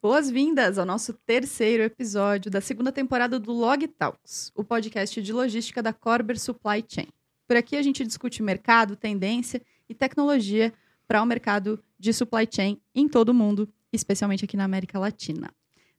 Boas-vindas 0.00 0.78
ao 0.78 0.86
nosso 0.86 1.12
terceiro 1.12 1.82
episódio 1.82 2.50
da 2.50 2.60
segunda 2.60 2.92
temporada 2.92 3.38
do 3.38 3.52
Log 3.52 3.88
Talks, 3.88 4.52
o 4.54 4.62
podcast 4.62 5.20
de 5.20 5.32
logística 5.32 5.82
da 5.82 5.92
Corber 5.92 6.38
Supply 6.38 6.84
Chain. 6.86 7.08
Por 7.46 7.56
aqui 7.56 7.76
a 7.76 7.82
gente 7.82 8.04
discute 8.04 8.42
mercado, 8.42 8.96
tendência 8.96 9.60
e 9.88 9.94
tecnologia 9.94 10.72
para 11.06 11.22
o 11.22 11.26
mercado 11.26 11.82
de 11.98 12.12
supply 12.12 12.48
chain 12.50 12.80
em 12.94 13.08
todo 13.08 13.30
o 13.30 13.34
mundo, 13.34 13.68
especialmente 13.92 14.44
aqui 14.44 14.56
na 14.56 14.64
América 14.64 14.98
Latina. 14.98 15.50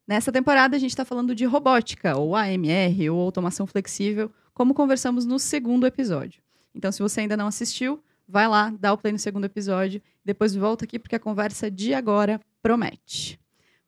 Nessa 0.08 0.32
temporada 0.32 0.76
a 0.76 0.80
gente 0.80 0.92
está 0.92 1.04
falando 1.04 1.34
de 1.34 1.46
robótica, 1.46 2.16
ou 2.16 2.36
AMR, 2.36 3.10
ou 3.12 3.20
automação 3.20 3.66
flexível, 3.66 4.32
como 4.56 4.74
conversamos 4.74 5.26
no 5.26 5.38
segundo 5.38 5.86
episódio. 5.86 6.42
Então, 6.74 6.92
se 6.92 7.02
você 7.02 7.20
ainda 7.20 7.36
não 7.38 7.48
assistiu, 7.48 8.02
vai 8.28 8.48
lá, 8.48 8.74
dá 8.80 8.94
o 8.94 8.98
play 8.98 9.12
no 9.12 9.20
segundo 9.20 9.44
episódio, 9.44 10.02
depois 10.24 10.56
volta 10.56 10.86
aqui 10.86 10.98
porque 10.98 11.16
a 11.16 11.20
conversa 11.20 11.70
de 11.70 11.94
agora 11.94 12.40
promete. 12.64 13.38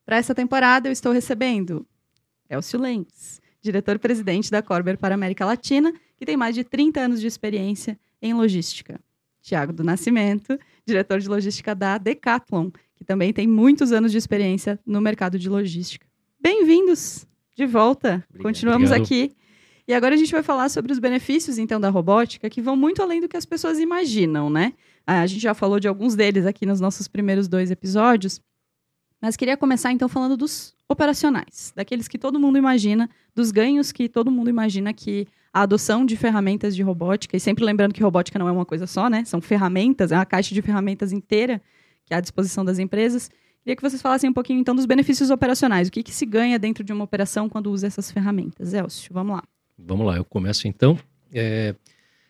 Para 0.04 0.18
essa 0.18 0.34
temporada, 0.34 0.86
eu 0.86 0.92
estou 0.92 1.10
recebendo 1.10 1.86
Elcio 2.48 2.78
Lenz, 2.78 3.40
diretor-presidente 3.62 4.50
da 4.50 4.62
Corber 4.62 4.98
para 4.98 5.14
a 5.14 5.16
América 5.16 5.44
Latina, 5.44 5.92
que 6.16 6.26
tem 6.26 6.36
mais 6.36 6.54
de 6.54 6.62
30 6.62 7.00
anos 7.00 7.20
de 7.20 7.26
experiência 7.26 7.98
em 8.20 8.34
logística. 8.34 9.00
Tiago 9.40 9.72
do 9.72 9.82
Nascimento, 9.82 10.58
diretor 10.84 11.18
de 11.18 11.28
logística 11.28 11.74
da 11.74 11.96
Decathlon, 11.96 12.70
que 12.94 13.04
também 13.04 13.32
tem 13.32 13.46
muitos 13.46 13.90
anos 13.90 14.12
de 14.12 14.18
experiência 14.18 14.78
no 14.84 15.00
mercado 15.00 15.38
de 15.38 15.48
logística. 15.48 16.06
Bem-vindos 16.38 17.26
de 17.56 17.64
volta. 17.64 18.24
Obrigado. 18.28 18.42
Continuamos 18.42 18.90
Obrigado. 18.90 19.06
aqui. 19.06 19.37
E 19.88 19.94
agora 19.94 20.14
a 20.14 20.18
gente 20.18 20.30
vai 20.30 20.42
falar 20.42 20.68
sobre 20.68 20.92
os 20.92 20.98
benefícios, 20.98 21.56
então, 21.56 21.80
da 21.80 21.88
robótica, 21.88 22.50
que 22.50 22.60
vão 22.60 22.76
muito 22.76 23.02
além 23.02 23.22
do 23.22 23.28
que 23.28 23.38
as 23.38 23.46
pessoas 23.46 23.78
imaginam, 23.78 24.50
né? 24.50 24.74
A 25.06 25.26
gente 25.26 25.40
já 25.40 25.54
falou 25.54 25.80
de 25.80 25.88
alguns 25.88 26.14
deles 26.14 26.44
aqui 26.44 26.66
nos 26.66 26.78
nossos 26.78 27.08
primeiros 27.08 27.48
dois 27.48 27.70
episódios, 27.70 28.38
mas 29.18 29.34
queria 29.34 29.56
começar 29.56 29.90
então 29.90 30.06
falando 30.06 30.36
dos 30.36 30.74
operacionais, 30.86 31.72
daqueles 31.74 32.06
que 32.06 32.18
todo 32.18 32.38
mundo 32.38 32.58
imagina, 32.58 33.08
dos 33.34 33.50
ganhos 33.50 33.90
que 33.90 34.10
todo 34.10 34.30
mundo 34.30 34.50
imagina 34.50 34.92
que 34.92 35.26
a 35.54 35.62
adoção 35.62 36.04
de 36.04 36.18
ferramentas 36.18 36.76
de 36.76 36.82
robótica, 36.82 37.34
e 37.34 37.40
sempre 37.40 37.64
lembrando 37.64 37.94
que 37.94 38.02
robótica 38.02 38.38
não 38.38 38.46
é 38.46 38.52
uma 38.52 38.66
coisa 38.66 38.86
só, 38.86 39.08
né? 39.08 39.24
São 39.24 39.40
ferramentas, 39.40 40.12
é 40.12 40.16
uma 40.16 40.26
caixa 40.26 40.54
de 40.54 40.60
ferramentas 40.60 41.12
inteira 41.12 41.62
que 42.04 42.12
é 42.12 42.16
à 42.18 42.20
disposição 42.20 42.62
das 42.62 42.78
empresas. 42.78 43.30
Queria 43.62 43.74
que 43.74 43.82
vocês 43.82 44.02
falassem 44.02 44.28
um 44.28 44.34
pouquinho 44.34 44.60
então 44.60 44.74
dos 44.74 44.84
benefícios 44.84 45.30
operacionais. 45.30 45.88
O 45.88 45.90
que, 45.90 46.02
que 46.02 46.12
se 46.12 46.26
ganha 46.26 46.58
dentro 46.58 46.84
de 46.84 46.92
uma 46.92 47.04
operação 47.04 47.48
quando 47.48 47.70
usa 47.70 47.86
essas 47.86 48.10
ferramentas? 48.10 48.74
Elcio, 48.74 49.10
vamos 49.12 49.36
lá. 49.36 49.42
Vamos 49.78 50.06
lá, 50.06 50.16
eu 50.16 50.24
começo 50.24 50.66
então. 50.66 50.98
É, 51.32 51.74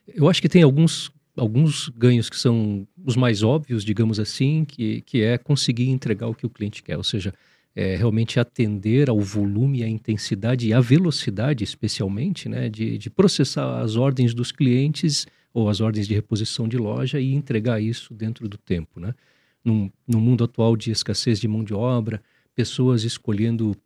eu 0.07 0.29
acho 0.29 0.43
que 0.43 0.49
tem 0.49 0.63
alguns 0.63 1.11
alguns 1.37 1.89
ganhos 1.91 2.29
que 2.29 2.37
são 2.37 2.87
os 3.05 3.15
mais 3.15 3.45
óbvios, 3.45 3.85
digamos 3.85 4.19
assim, 4.19 4.65
que, 4.65 5.03
que 5.03 5.23
é 5.23 5.39
conseguir 5.39 5.89
entregar 5.89 6.27
o 6.27 6.35
que 6.35 6.45
o 6.45 6.51
cliente 6.51 6.83
quer, 6.83 6.97
ou 6.97 7.05
seja, 7.05 7.33
é, 7.75 7.95
realmente 7.95 8.41
atender 8.41 9.09
ao 9.09 9.21
volume, 9.21 9.85
à 9.85 9.89
intensidade 9.89 10.67
e 10.67 10.73
à 10.73 10.81
velocidade, 10.81 11.63
especialmente, 11.63 12.49
né, 12.49 12.69
de, 12.69 12.99
de 12.99 13.09
processar 13.09 13.81
as 13.81 13.95
ordens 13.95 14.35
dos 14.35 14.51
clientes 14.51 15.27
ou 15.55 15.69
as 15.69 15.81
ordens 15.81 16.09
de 16.09 16.15
reposição 16.15 16.67
de 16.67 16.77
loja 16.77 17.21
e 17.21 17.33
entregar 17.33 17.81
isso 17.81 18.13
dentro 18.13 18.49
do 18.49 18.59
tempo. 18.59 18.99
Né? 18.99 19.15
Num, 19.65 19.91
no 20.07 20.21
mundo 20.21 20.45
atual 20.45 20.77
de 20.77 20.91
escassez 20.91 21.39
de 21.39 21.47
mão 21.47 21.63
de 21.63 21.73
obra, 21.73 22.21
pessoas 22.55 23.05
escolhendo 23.05 23.77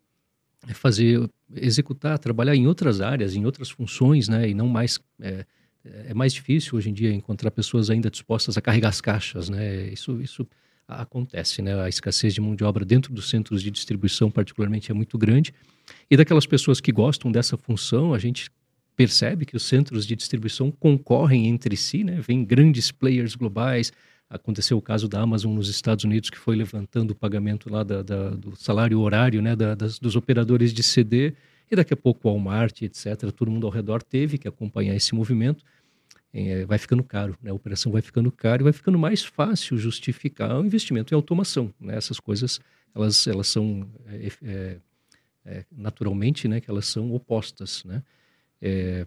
fazer, 0.74 1.28
executar, 1.54 2.18
trabalhar 2.18 2.54
em 2.54 2.66
outras 2.66 3.00
áreas, 3.00 3.34
em 3.34 3.44
outras 3.44 3.70
funções, 3.70 4.28
né, 4.28 4.48
e 4.48 4.54
não 4.54 4.68
mais 4.68 5.00
é, 5.20 5.44
é, 5.84 6.06
é 6.10 6.14
mais 6.14 6.32
difícil 6.32 6.76
hoje 6.76 6.90
em 6.90 6.92
dia 6.92 7.12
encontrar 7.12 7.50
pessoas 7.50 7.90
ainda 7.90 8.10
dispostas 8.10 8.56
a 8.56 8.60
carregar 8.60 8.88
as 8.88 9.00
caixas, 9.00 9.48
né? 9.48 9.88
Isso, 9.88 10.20
isso 10.20 10.46
acontece, 10.86 11.62
né? 11.62 11.80
A 11.80 11.88
escassez 11.88 12.34
de 12.34 12.40
mão 12.40 12.54
de 12.54 12.64
obra 12.64 12.84
dentro 12.84 13.12
dos 13.12 13.28
centros 13.28 13.62
de 13.62 13.70
distribuição, 13.70 14.30
particularmente, 14.30 14.90
é 14.90 14.94
muito 14.94 15.18
grande. 15.18 15.52
E 16.10 16.16
daquelas 16.16 16.46
pessoas 16.46 16.80
que 16.80 16.92
gostam 16.92 17.30
dessa 17.32 17.56
função, 17.56 18.14
a 18.14 18.18
gente 18.18 18.50
percebe 18.94 19.44
que 19.46 19.56
os 19.56 19.64
centros 19.64 20.06
de 20.06 20.14
distribuição 20.14 20.70
concorrem 20.70 21.46
entre 21.48 21.76
si, 21.76 22.04
né? 22.04 22.20
Vem 22.20 22.44
grandes 22.44 22.92
players 22.92 23.34
globais. 23.34 23.92
Aconteceu 24.32 24.78
o 24.78 24.82
caso 24.82 25.06
da 25.08 25.20
Amazon 25.20 25.54
nos 25.54 25.68
Estados 25.68 26.04
Unidos, 26.04 26.30
que 26.30 26.38
foi 26.38 26.56
levantando 26.56 27.10
o 27.10 27.14
pagamento 27.14 27.70
lá 27.70 27.82
da, 27.82 28.02
da, 28.02 28.30
do 28.30 28.56
salário 28.56 28.98
horário, 28.98 29.42
né? 29.42 29.54
Da, 29.54 29.74
das, 29.74 29.98
dos 29.98 30.16
operadores 30.16 30.72
de 30.72 30.82
CD 30.82 31.34
e 31.70 31.76
daqui 31.76 31.92
a 31.92 31.96
pouco 31.96 32.28
o 32.28 32.32
Walmart, 32.32 32.80
etc., 32.82 33.30
todo 33.30 33.50
mundo 33.50 33.66
ao 33.66 33.72
redor 33.72 34.02
teve 34.02 34.38
que 34.38 34.48
acompanhar 34.48 34.94
esse 34.94 35.14
movimento. 35.14 35.62
É, 36.32 36.64
vai 36.64 36.78
ficando 36.78 37.04
caro, 37.04 37.36
né? 37.42 37.50
a 37.50 37.54
operação 37.54 37.92
vai 37.92 38.00
ficando 38.00 38.32
caro 38.32 38.62
e 38.62 38.64
vai 38.64 38.72
ficando 38.72 38.98
mais 38.98 39.22
fácil 39.22 39.76
justificar 39.76 40.58
o 40.58 40.64
investimento 40.64 41.12
em 41.12 41.16
automação. 41.16 41.72
Né? 41.78 41.94
Essas 41.94 42.18
coisas, 42.18 42.58
elas, 42.94 43.26
elas 43.26 43.48
são, 43.48 43.86
é, 44.06 44.28
é, 44.42 44.76
é 45.44 45.64
naturalmente, 45.70 46.48
né, 46.48 46.58
que 46.58 46.70
elas 46.70 46.86
são 46.86 47.12
opostas. 47.12 47.84
Né? 47.84 48.02
É, 48.62 49.06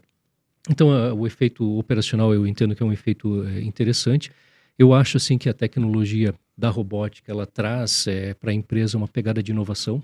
então, 0.70 0.92
a, 0.92 1.14
o 1.16 1.26
efeito 1.26 1.78
operacional 1.80 2.32
eu 2.32 2.46
entendo 2.46 2.76
que 2.76 2.84
é 2.84 2.86
um 2.86 2.94
efeito 2.94 3.44
é, 3.48 3.62
interessante. 3.62 4.32
Eu 4.78 4.94
acho, 4.94 5.18
assim, 5.18 5.38
que 5.38 5.48
a 5.48 5.54
tecnologia 5.54 6.34
da 6.58 6.70
robótica, 6.70 7.32
ela 7.32 7.46
traz 7.46 8.06
para 8.40 8.52
a 8.52 8.54
empresa 8.54 8.98
uma 8.98 9.08
pegada 9.08 9.42
de 9.42 9.52
inovação. 9.52 10.04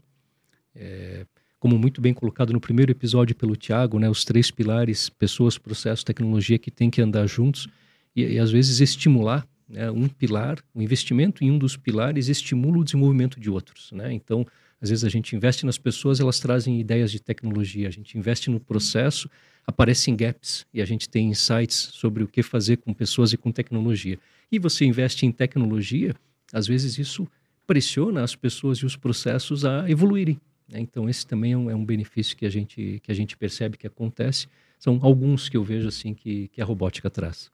É, 0.75 1.25
como 1.59 1.77
muito 1.77 2.01
bem 2.01 2.13
colocado 2.13 2.51
no 2.51 2.59
primeiro 2.59 2.91
episódio 2.91 3.35
pelo 3.35 3.55
Tiago, 3.55 3.99
né, 3.99 4.09
os 4.09 4.25
três 4.25 4.49
pilares, 4.49 5.09
pessoas, 5.09 5.57
processo, 5.59 6.03
tecnologia, 6.03 6.57
que 6.57 6.71
tem 6.71 6.89
que 6.89 7.01
andar 7.01 7.27
juntos 7.27 7.67
e, 8.15 8.23
e 8.23 8.39
às 8.39 8.49
vezes 8.49 8.79
estimular 8.79 9.45
né, 9.69 9.91
um 9.91 10.07
pilar, 10.07 10.57
o 10.73 10.79
um 10.79 10.81
investimento 10.81 11.43
em 11.43 11.51
um 11.51 11.59
dos 11.59 11.77
pilares 11.77 12.29
estimula 12.29 12.79
o 12.79 12.83
desenvolvimento 12.83 13.39
de 13.39 13.49
outros. 13.49 13.91
Né? 13.91 14.11
Então, 14.11 14.45
às 14.81 14.89
vezes 14.89 15.03
a 15.03 15.09
gente 15.09 15.35
investe 15.35 15.65
nas 15.65 15.77
pessoas, 15.77 16.19
elas 16.19 16.39
trazem 16.39 16.79
ideias 16.79 17.11
de 17.11 17.19
tecnologia, 17.19 17.87
a 17.87 17.91
gente 17.91 18.17
investe 18.17 18.49
no 18.49 18.59
processo, 18.59 19.29
aparecem 19.65 20.15
gaps 20.15 20.65
e 20.73 20.81
a 20.81 20.85
gente 20.85 21.07
tem 21.07 21.29
insights 21.29 21.75
sobre 21.93 22.23
o 22.23 22.27
que 22.27 22.41
fazer 22.41 22.77
com 22.77 22.91
pessoas 22.91 23.33
e 23.33 23.37
com 23.37 23.51
tecnologia. 23.51 24.17
E 24.51 24.59
você 24.59 24.85
investe 24.85 25.25
em 25.25 25.31
tecnologia, 25.31 26.13
às 26.51 26.67
vezes 26.67 26.97
isso 26.97 27.27
pressiona 27.65 28.23
as 28.23 28.35
pessoas 28.35 28.79
e 28.79 28.85
os 28.85 28.95
processos 28.95 29.63
a 29.63 29.89
evoluírem. 29.89 30.39
Né? 30.67 30.79
Então 30.79 31.07
esse 31.07 31.25
também 31.25 31.53
é 31.53 31.57
um, 31.57 31.69
é 31.71 31.75
um, 31.75 31.85
benefício 31.85 32.35
que 32.35 32.45
a 32.45 32.49
gente 32.49 32.99
que 33.01 33.11
a 33.11 33.15
gente 33.15 33.37
percebe 33.37 33.77
que 33.77 33.87
acontece. 33.87 34.47
São 34.77 34.99
alguns 35.01 35.47
que 35.47 35.55
eu 35.55 35.63
vejo 35.63 35.87
assim 35.87 36.13
que, 36.13 36.49
que 36.49 36.61
a 36.61 36.65
robótica 36.65 37.09
traz. 37.09 37.51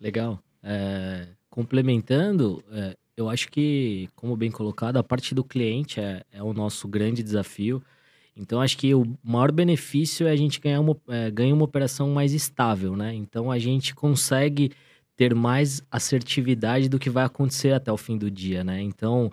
Legal. 0.00 0.42
É, 0.62 1.28
complementando, 1.48 2.62
é, 2.70 2.96
eu 3.16 3.28
acho 3.28 3.48
que, 3.50 4.08
como 4.14 4.36
bem 4.36 4.50
colocado, 4.50 4.96
a 4.96 5.02
parte 5.02 5.34
do 5.34 5.42
cliente 5.42 6.00
é, 6.00 6.22
é, 6.30 6.42
o 6.42 6.52
nosso 6.52 6.86
grande 6.86 7.22
desafio. 7.22 7.82
Então, 8.36 8.60
acho 8.60 8.78
que 8.78 8.94
o 8.94 9.04
maior 9.24 9.50
benefício 9.50 10.26
é 10.28 10.30
a 10.30 10.36
gente 10.36 10.60
ganhar 10.60 10.80
uma, 10.80 10.96
é, 11.08 11.30
ganhar 11.30 11.54
uma 11.54 11.64
operação 11.64 12.10
mais 12.10 12.32
estável, 12.32 12.96
né? 12.96 13.12
Então, 13.12 13.50
a 13.50 13.58
gente 13.58 13.92
consegue 13.92 14.70
ter 15.18 15.34
mais 15.34 15.82
assertividade 15.90 16.88
do 16.88 16.96
que 16.96 17.10
vai 17.10 17.24
acontecer 17.24 17.72
até 17.72 17.90
o 17.92 17.96
fim 17.96 18.16
do 18.16 18.30
dia, 18.30 18.62
né? 18.62 18.80
Então, 18.80 19.32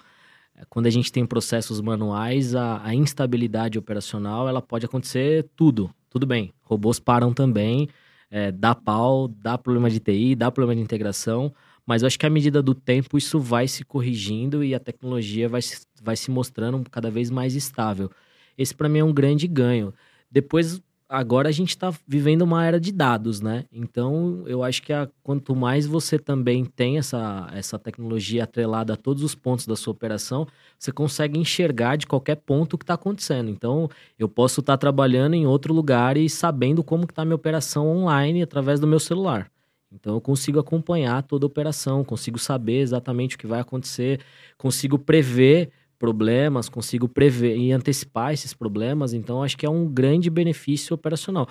quando 0.67 0.87
a 0.87 0.89
gente 0.89 1.11
tem 1.11 1.23
processos 1.27 1.79
manuais, 1.79 2.55
a, 2.55 2.83
a, 2.83 2.95
instabilidade 2.95 3.77
operacional 3.77 4.49
ela 4.49 4.63
pode 4.63 4.83
acontecer 4.83 5.45
tudo. 5.55 5.93
Tudo 6.09 6.25
bem, 6.25 6.51
robôs 6.63 6.99
param 6.99 7.31
também, 7.31 7.87
é, 8.31 8.51
dá 8.51 8.73
pau, 8.73 9.27
dá 9.27 9.59
problema 9.59 9.87
de 9.87 9.99
TI, 9.99 10.33
dá 10.33 10.49
problema 10.49 10.75
de 10.75 10.81
integração, 10.81 11.53
mas 11.85 12.01
eu 12.01 12.07
acho 12.07 12.17
que 12.17 12.25
à 12.25 12.31
medida 12.31 12.63
do 12.63 12.73
tempo 12.73 13.15
isso 13.15 13.39
vai 13.39 13.67
se 13.67 13.85
corrigindo 13.85 14.63
e 14.63 14.73
a 14.73 14.79
tecnologia 14.79 15.47
vai, 15.47 15.61
vai 16.01 16.15
se 16.15 16.31
mostrando 16.31 16.89
cada 16.89 17.11
vez 17.11 17.29
mais 17.29 17.53
estável. 17.53 18.09
Esse 18.57 18.73
para 18.73 18.89
mim 18.89 18.99
é 18.99 19.03
um 19.03 19.13
grande 19.13 19.47
ganho. 19.47 19.93
Depois 20.31 20.81
agora 21.07 21.49
a 21.49 21.51
gente 21.51 21.69
está 21.69 21.93
vivendo 22.07 22.41
uma 22.41 22.65
era 22.65 22.79
de 22.79 22.91
dados, 22.91 23.39
né? 23.39 23.65
Então, 23.71 24.43
eu 24.47 24.63
acho 24.63 24.81
que 24.81 24.91
a, 24.91 25.07
quanto 25.23 25.55
mais 25.55 25.85
você 25.85 26.17
também 26.17 26.65
tem 26.65 26.97
essa, 26.97 27.49
essa 27.53 27.77
tecnologia 27.77 28.43
atrelada 28.43 28.93
a 28.93 28.97
todos 28.97 29.23
os 29.23 29.35
pontos 29.35 29.67
da 29.67 29.75
sua 29.75 29.91
operação, 29.91 30.47
você 30.77 30.91
consegue 30.91 31.39
enxergar 31.39 31.95
de 31.95 32.07
qualquer 32.07 32.35
ponto 32.35 32.73
o 32.73 32.77
que 32.77 32.83
está 32.83 32.95
acontecendo. 32.95 33.49
Então, 33.49 33.89
eu 34.17 34.27
posso 34.27 34.59
estar 34.59 34.73
tá 34.73 34.77
trabalhando 34.77 35.35
em 35.35 35.45
outro 35.45 35.73
lugar 35.73 36.17
e 36.17 36.29
sabendo 36.29 36.83
como 36.83 37.03
está 37.03 37.21
a 37.21 37.25
minha 37.25 37.35
operação 37.35 37.87
online 37.87 38.41
através 38.41 38.79
do 38.79 38.87
meu 38.87 38.99
celular. 38.99 39.51
Então, 39.91 40.15
eu 40.15 40.21
consigo 40.21 40.59
acompanhar 40.59 41.23
toda 41.23 41.45
a 41.45 41.47
operação, 41.47 42.03
consigo 42.03 42.37
saber 42.37 42.79
exatamente 42.79 43.35
o 43.35 43.39
que 43.39 43.47
vai 43.47 43.61
acontecer, 43.61 44.19
consigo 44.57 44.99
prever 44.99 45.71
problemas, 46.05 46.69
consigo 46.69 47.09
prever 47.09 47.57
e 47.57 47.71
antecipar 47.71 48.31
esses 48.31 48.53
problemas, 48.53 49.11
então 49.11 49.41
acho 49.41 49.57
que 49.57 49.65
é 49.65 49.69
um 49.69 49.87
grande 49.87 50.29
benefício 50.29 50.93
operacional. 50.93 51.47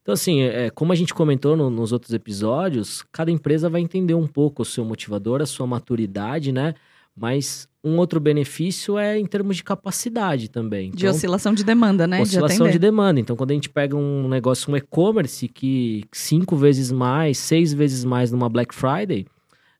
Então, 0.00 0.14
assim, 0.14 0.40
é, 0.40 0.70
como 0.70 0.90
a 0.90 0.96
gente 0.96 1.12
comentou 1.12 1.54
no, 1.54 1.68
nos 1.68 1.92
outros 1.92 2.14
episódios, 2.14 3.04
cada 3.12 3.30
empresa 3.30 3.68
vai 3.68 3.82
entender 3.82 4.14
um 4.14 4.26
pouco 4.26 4.62
o 4.62 4.64
seu 4.64 4.86
motivador, 4.86 5.42
a 5.42 5.46
sua 5.46 5.66
maturidade, 5.66 6.50
né? 6.50 6.74
Mas 7.14 7.68
um 7.84 7.98
outro 7.98 8.18
benefício 8.18 8.96
é 8.96 9.18
em 9.18 9.26
termos 9.26 9.56
de 9.56 9.64
capacidade 9.64 10.48
também. 10.48 10.90
de 10.92 11.06
oscilação 11.06 11.52
de 11.52 11.62
demanda, 11.62 12.06
né? 12.06 12.22
Oscilação 12.22 12.66
de, 12.68 12.72
de, 12.72 12.78
demanda. 12.78 13.20
Então, 13.20 13.36
quando 13.36 13.50
a 13.50 13.54
gente 13.54 13.68
pega 13.68 13.94
um 13.94 14.26
negócio, 14.26 14.72
um 14.72 14.76
e-commerce 14.76 15.46
que 15.48 16.04
cinco 16.10 16.56
vezes 16.56 16.90
mais, 16.90 17.36
seis 17.36 17.74
vezes 17.74 18.02
mais 18.02 18.32
numa 18.32 18.48
Black 18.48 18.74
Friday, 18.74 19.26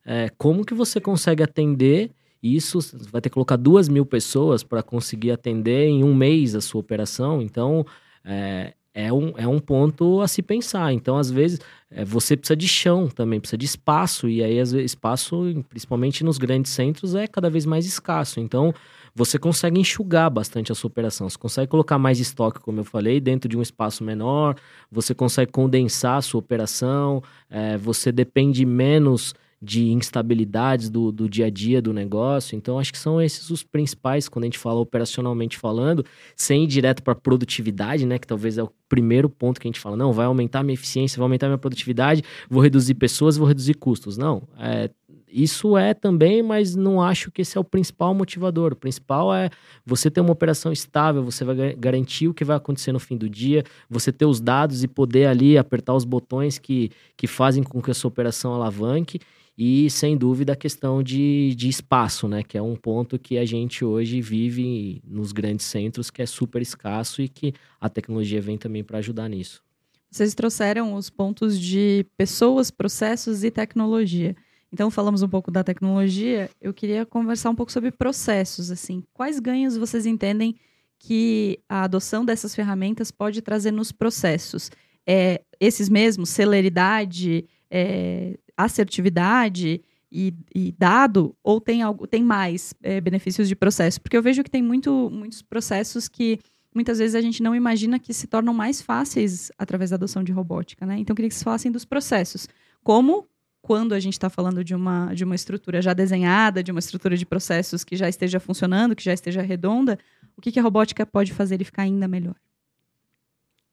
é, 0.05 0.29
como 0.37 0.63
que 0.63 0.75
você 0.75 1.01
consegue 1.01 1.41
atender 1.41 2.11
isso? 2.41 2.79
Vai 3.11 3.21
ter 3.21 3.29
que 3.29 3.33
colocar 3.33 3.55
duas 3.55 3.87
mil 3.87 4.05
pessoas 4.05 4.63
para 4.63 4.81
conseguir 4.81 5.31
atender 5.31 5.87
em 5.87 6.03
um 6.03 6.13
mês 6.13 6.55
a 6.55 6.61
sua 6.61 6.81
operação. 6.81 7.41
Então, 7.41 7.85
é, 8.25 8.73
é 8.93 9.11
um, 9.11 9.33
é 9.37 9.47
um 9.47 9.59
ponto 9.59 10.21
a 10.21 10.27
se 10.27 10.41
pensar. 10.41 10.91
Então, 10.91 11.17
às 11.17 11.31
vezes, 11.31 11.59
é, 11.89 12.03
você 12.03 12.35
precisa 12.35 12.55
de 12.55 12.67
chão 12.67 13.07
também, 13.07 13.39
precisa 13.39 13.57
de 13.57 13.65
espaço, 13.65 14.27
e 14.27 14.43
aí, 14.43 14.55
vezes, 14.55 14.73
espaço, 14.73 15.63
principalmente 15.69 16.23
nos 16.23 16.37
grandes 16.37 16.71
centros, 16.71 17.15
é 17.15 17.27
cada 17.27 17.49
vez 17.49 17.65
mais 17.65 17.85
escasso. 17.85 18.39
Então, 18.39 18.73
você 19.13 19.37
consegue 19.37 19.79
enxugar 19.79 20.29
bastante 20.29 20.71
a 20.71 20.75
sua 20.75 20.87
operação. 20.87 21.29
Você 21.29 21.37
consegue 21.37 21.67
colocar 21.69 21.97
mais 21.97 22.19
estoque, 22.19 22.59
como 22.59 22.79
eu 22.79 22.85
falei, 22.85 23.19
dentro 23.19 23.49
de 23.49 23.57
um 23.57 23.61
espaço 23.61 24.03
menor, 24.03 24.55
você 24.91 25.13
consegue 25.13 25.51
condensar 25.51 26.17
a 26.17 26.21
sua 26.21 26.39
operação, 26.39 27.21
é, 27.49 27.77
você 27.77 28.11
depende 28.11 28.65
menos 28.65 29.33
de 29.61 29.89
instabilidades 29.89 30.89
do, 30.89 31.11
do 31.11 31.29
dia 31.29 31.45
a 31.45 31.49
dia 31.49 31.81
do 31.81 31.93
negócio. 31.93 32.55
Então, 32.55 32.79
acho 32.79 32.91
que 32.91 32.97
são 32.97 33.21
esses 33.21 33.49
os 33.51 33.61
principais 33.61 34.27
quando 34.27 34.43
a 34.43 34.47
gente 34.47 34.57
fala 34.57 34.79
operacionalmente 34.79 35.57
falando, 35.57 36.03
sem 36.35 36.63
ir 36.63 36.67
direto 36.67 37.03
para 37.03 37.13
produtividade, 37.13 38.05
né? 38.05 38.17
Que 38.17 38.25
talvez 38.25 38.57
é 38.57 38.63
o 38.63 38.71
primeiro 38.89 39.29
ponto 39.29 39.61
que 39.61 39.67
a 39.67 39.69
gente 39.69 39.79
fala, 39.79 39.95
não, 39.95 40.11
vai 40.11 40.25
aumentar 40.25 40.63
minha 40.63 40.73
eficiência, 40.73 41.17
vai 41.17 41.25
aumentar 41.25 41.47
minha 41.47 41.59
produtividade, 41.59 42.23
vou 42.49 42.61
reduzir 42.61 42.95
pessoas, 42.95 43.37
vou 43.37 43.47
reduzir 43.47 43.75
custos. 43.75 44.17
Não, 44.17 44.41
é, 44.57 44.89
isso 45.31 45.77
é 45.77 45.93
também, 45.93 46.41
mas 46.41 46.75
não 46.75 46.99
acho 46.99 47.31
que 47.31 47.43
esse 47.43 47.55
é 47.55 47.61
o 47.61 47.63
principal 47.63 48.15
motivador. 48.15 48.73
O 48.73 48.75
principal 48.75 49.33
é 49.33 49.49
você 49.85 50.09
ter 50.09 50.21
uma 50.21 50.33
operação 50.33 50.71
estável, 50.71 51.23
você 51.23 51.45
vai 51.45 51.75
garantir 51.75 52.27
o 52.27 52.33
que 52.33 52.43
vai 52.43 52.57
acontecer 52.57 52.91
no 52.91 52.99
fim 52.99 53.15
do 53.15 53.29
dia, 53.29 53.63
você 53.87 54.11
ter 54.11 54.25
os 54.25 54.41
dados 54.41 54.83
e 54.83 54.87
poder 54.87 55.27
ali 55.27 55.55
apertar 55.55 55.93
os 55.93 56.03
botões 56.03 56.57
que, 56.57 56.89
que 57.15 57.27
fazem 57.27 57.61
com 57.61 57.79
que 57.79 57.91
a 57.91 57.93
sua 57.93 58.09
operação 58.09 58.55
alavanque 58.55 59.19
e, 59.63 59.91
sem 59.91 60.17
dúvida, 60.17 60.53
a 60.53 60.55
questão 60.55 61.03
de, 61.03 61.53
de 61.53 61.69
espaço, 61.69 62.27
né? 62.27 62.41
Que 62.41 62.57
é 62.57 62.61
um 62.63 62.75
ponto 62.75 63.19
que 63.19 63.37
a 63.37 63.45
gente 63.45 63.85
hoje 63.85 64.19
vive 64.19 65.03
nos 65.05 65.31
grandes 65.31 65.67
centros, 65.67 66.09
que 66.09 66.19
é 66.19 66.25
super 66.25 66.63
escasso 66.63 67.21
e 67.21 67.29
que 67.29 67.53
a 67.79 67.87
tecnologia 67.87 68.41
vem 68.41 68.57
também 68.57 68.83
para 68.83 68.97
ajudar 68.97 69.29
nisso. 69.29 69.61
Vocês 70.09 70.33
trouxeram 70.33 70.95
os 70.95 71.11
pontos 71.11 71.59
de 71.59 72.07
pessoas, 72.17 72.71
processos 72.71 73.43
e 73.43 73.51
tecnologia. 73.51 74.35
Então, 74.73 74.89
falamos 74.89 75.21
um 75.21 75.29
pouco 75.29 75.51
da 75.51 75.63
tecnologia. 75.63 76.49
Eu 76.59 76.73
queria 76.73 77.05
conversar 77.05 77.51
um 77.51 77.55
pouco 77.55 77.71
sobre 77.71 77.91
processos. 77.91 78.71
Assim, 78.71 79.03
quais 79.13 79.39
ganhos 79.39 79.77
vocês 79.77 80.07
entendem 80.07 80.55
que 80.97 81.59
a 81.69 81.83
adoção 81.83 82.25
dessas 82.25 82.55
ferramentas 82.55 83.11
pode 83.11 83.43
trazer 83.43 83.69
nos 83.69 83.91
processos? 83.91 84.71
É, 85.05 85.39
esses 85.59 85.87
mesmos, 85.87 86.29
celeridade, 86.29 87.45
é, 87.69 88.39
assertividade 88.63 89.81
e, 90.11 90.33
e, 90.53 90.71
dado, 90.77 91.35
ou 91.43 91.61
tem 91.61 91.81
algo, 91.81 92.05
tem 92.05 92.23
mais 92.23 92.73
é, 92.83 92.99
benefícios 92.99 93.47
de 93.47 93.55
processo? 93.55 94.01
Porque 94.01 94.17
eu 94.17 94.21
vejo 94.21 94.43
que 94.43 94.49
tem 94.49 94.61
muito, 94.61 95.09
muitos 95.09 95.41
processos 95.41 96.07
que 96.07 96.39
muitas 96.73 96.99
vezes 96.99 97.15
a 97.15 97.21
gente 97.21 97.41
não 97.41 97.55
imagina 97.55 97.99
que 97.99 98.13
se 98.13 98.27
tornam 98.27 98.53
mais 98.53 98.81
fáceis 98.81 99.51
através 99.57 99.89
da 99.89 99.95
adoção 99.95 100.23
de 100.23 100.31
robótica, 100.31 100.85
né? 100.85 100.97
Então 100.97 101.13
eu 101.13 101.15
queria 101.15 101.29
que 101.29 101.35
vocês 101.35 101.43
falassem 101.43 101.71
dos 101.71 101.85
processos. 101.85 102.47
Como 102.83 103.27
quando 103.61 103.93
a 103.93 103.99
gente 103.99 104.13
está 104.13 104.29
falando 104.29 104.63
de 104.63 104.73
uma, 104.73 105.13
de 105.13 105.23
uma 105.23 105.35
estrutura 105.35 105.81
já 105.81 105.93
desenhada, 105.93 106.63
de 106.63 106.71
uma 106.71 106.79
estrutura 106.79 107.15
de 107.15 107.25
processos 107.25 107.83
que 107.83 107.95
já 107.95 108.09
esteja 108.09 108.39
funcionando, 108.39 108.95
que 108.95 109.03
já 109.03 109.13
esteja 109.13 109.41
redonda, 109.41 109.99
o 110.35 110.41
que, 110.41 110.51
que 110.51 110.59
a 110.59 110.63
robótica 110.63 111.05
pode 111.05 111.31
fazer 111.31 111.55
ele 111.55 111.63
ficar 111.63 111.83
ainda 111.83 112.07
melhor? 112.07 112.35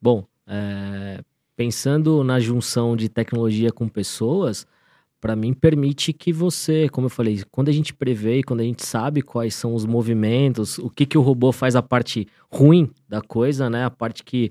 Bom, 0.01 0.27
é, 0.47 1.25
pensando 1.57 2.23
na 2.23 2.39
junção 2.39 2.97
de 2.97 3.09
tecnologia 3.09 3.73
com 3.73 3.89
pessoas, 3.89 4.67
para 5.21 5.35
mim 5.35 5.53
permite 5.53 6.13
que 6.13 6.33
você, 6.33 6.89
como 6.89 7.07
eu 7.07 7.11
falei, 7.11 7.43
quando 7.51 7.69
a 7.69 7.73
gente 7.73 7.93
prevê, 7.93 8.43
quando 8.43 8.61
a 8.61 8.65
gente 8.65 8.87
sabe 8.87 9.23
quais 9.23 9.55
são 9.55 9.75
os 9.75 9.85
movimentos, 9.85 10.79
o 10.79 10.89
que 10.89 11.05
que 11.05 11.19
o 11.19 11.23
robô 11.23 11.51
faz 11.53 11.75
a 11.75 11.83
parte 11.83 12.27
ruim 12.51 12.91
da 13.09 13.21
coisa, 13.21 13.69
né? 13.69 13.85
A 13.85 13.91
parte 13.91 14.23
que 14.23 14.51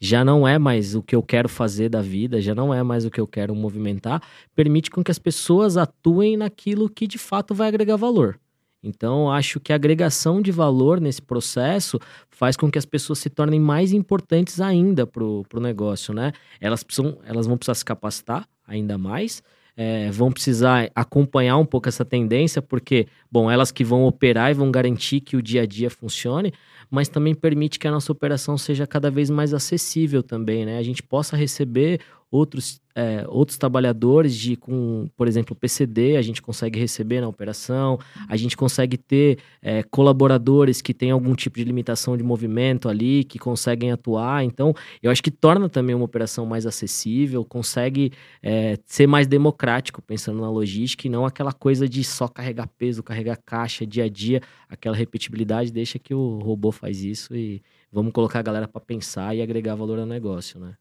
já 0.00 0.24
não 0.24 0.46
é 0.46 0.58
mais 0.58 0.94
o 0.94 1.02
que 1.02 1.14
eu 1.14 1.22
quero 1.22 1.48
fazer 1.48 1.88
da 1.88 2.02
vida, 2.02 2.40
já 2.40 2.54
não 2.54 2.72
é 2.72 2.82
mais 2.82 3.04
o 3.04 3.10
que 3.10 3.20
eu 3.20 3.26
quero 3.26 3.54
movimentar, 3.54 4.22
permite 4.54 4.90
com 4.90 5.02
que 5.02 5.10
as 5.10 5.18
pessoas 5.18 5.76
atuem 5.76 6.36
naquilo 6.36 6.88
que 6.88 7.06
de 7.06 7.18
fato 7.18 7.54
vai 7.54 7.68
agregar 7.68 7.96
valor. 7.96 8.38
Então, 8.82 9.32
acho 9.32 9.58
que 9.58 9.72
a 9.72 9.76
agregação 9.76 10.40
de 10.40 10.52
valor 10.52 11.00
nesse 11.00 11.20
processo 11.20 11.98
faz 12.30 12.56
com 12.56 12.70
que 12.70 12.78
as 12.78 12.84
pessoas 12.84 13.18
se 13.18 13.28
tornem 13.28 13.58
mais 13.58 13.92
importantes 13.92 14.60
ainda 14.60 15.06
para 15.06 15.24
o 15.24 15.60
negócio, 15.60 16.14
né? 16.14 16.32
Elas, 16.60 16.84
precisam, 16.84 17.18
elas 17.24 17.46
vão 17.46 17.56
precisar 17.56 17.74
se 17.74 17.84
capacitar 17.84 18.46
ainda 18.66 18.96
mais, 18.96 19.42
é, 19.76 20.10
vão 20.10 20.32
precisar 20.32 20.90
acompanhar 20.94 21.58
um 21.58 21.66
pouco 21.66 21.88
essa 21.88 22.04
tendência, 22.04 22.62
porque, 22.62 23.06
bom, 23.30 23.50
elas 23.50 23.70
que 23.70 23.84
vão 23.84 24.04
operar 24.04 24.50
e 24.50 24.54
vão 24.54 24.70
garantir 24.70 25.20
que 25.20 25.36
o 25.36 25.42
dia 25.42 25.62
a 25.62 25.66
dia 25.66 25.90
funcione, 25.90 26.52
mas 26.90 27.08
também 27.08 27.34
permite 27.34 27.78
que 27.78 27.86
a 27.86 27.90
nossa 27.90 28.10
operação 28.10 28.56
seja 28.56 28.86
cada 28.86 29.10
vez 29.10 29.28
mais 29.28 29.52
acessível 29.52 30.22
também, 30.22 30.64
né? 30.64 30.78
A 30.78 30.82
gente 30.82 31.02
possa 31.02 31.36
receber 31.36 32.00
outros, 32.30 32.80
é, 32.94 33.24
outros 33.28 33.56
trabalhadores 33.56 34.34
de, 34.34 34.56
com, 34.56 35.08
por 35.16 35.28
exemplo, 35.28 35.54
PCD, 35.54 36.16
a 36.16 36.22
gente 36.22 36.42
consegue 36.42 36.78
receber 36.78 37.20
na 37.20 37.28
operação, 37.28 37.98
a 38.28 38.36
gente 38.36 38.56
consegue 38.56 38.96
ter 38.96 39.38
é, 39.62 39.82
colaboradores 39.84 40.82
que 40.82 40.92
têm 40.92 41.10
algum 41.10 41.34
tipo 41.34 41.56
de 41.56 41.64
limitação 41.64 42.16
de 42.16 42.22
movimento 42.22 42.88
ali, 42.88 43.24
que 43.24 43.38
conseguem 43.38 43.92
atuar. 43.92 44.44
Então, 44.44 44.74
eu 45.02 45.10
acho 45.10 45.22
que 45.22 45.30
torna 45.30 45.68
também 45.68 45.94
uma 45.94 46.04
operação 46.04 46.44
mais 46.46 46.66
acessível, 46.66 47.44
consegue 47.44 48.12
é, 48.42 48.78
ser 48.86 49.06
mais 49.06 49.26
democrático, 49.26 50.02
pensando 50.02 50.40
na 50.40 50.50
logística, 50.50 51.06
e 51.06 51.10
não 51.10 51.24
aquela 51.24 51.52
coisa 51.52 51.88
de 51.88 52.02
só 52.02 52.26
carregar 52.28 52.68
peso, 52.76 53.02
carregar 53.02 53.38
caixa 53.44 53.86
dia 53.86 54.04
a 54.04 54.08
dia, 54.08 54.40
aquela 54.68 54.96
repetibilidade, 54.96 55.72
deixa 55.72 55.98
que 55.98 56.14
o 56.14 56.38
robô 56.38 56.72
faz 56.72 57.02
isso 57.04 57.34
e 57.34 57.62
vamos 57.92 58.12
colocar 58.12 58.40
a 58.40 58.42
galera 58.42 58.68
para 58.68 58.80
pensar 58.80 59.34
e 59.36 59.40
agregar 59.40 59.74
valor 59.74 59.98
ao 59.98 60.06
negócio, 60.06 60.58
né? 60.58 60.74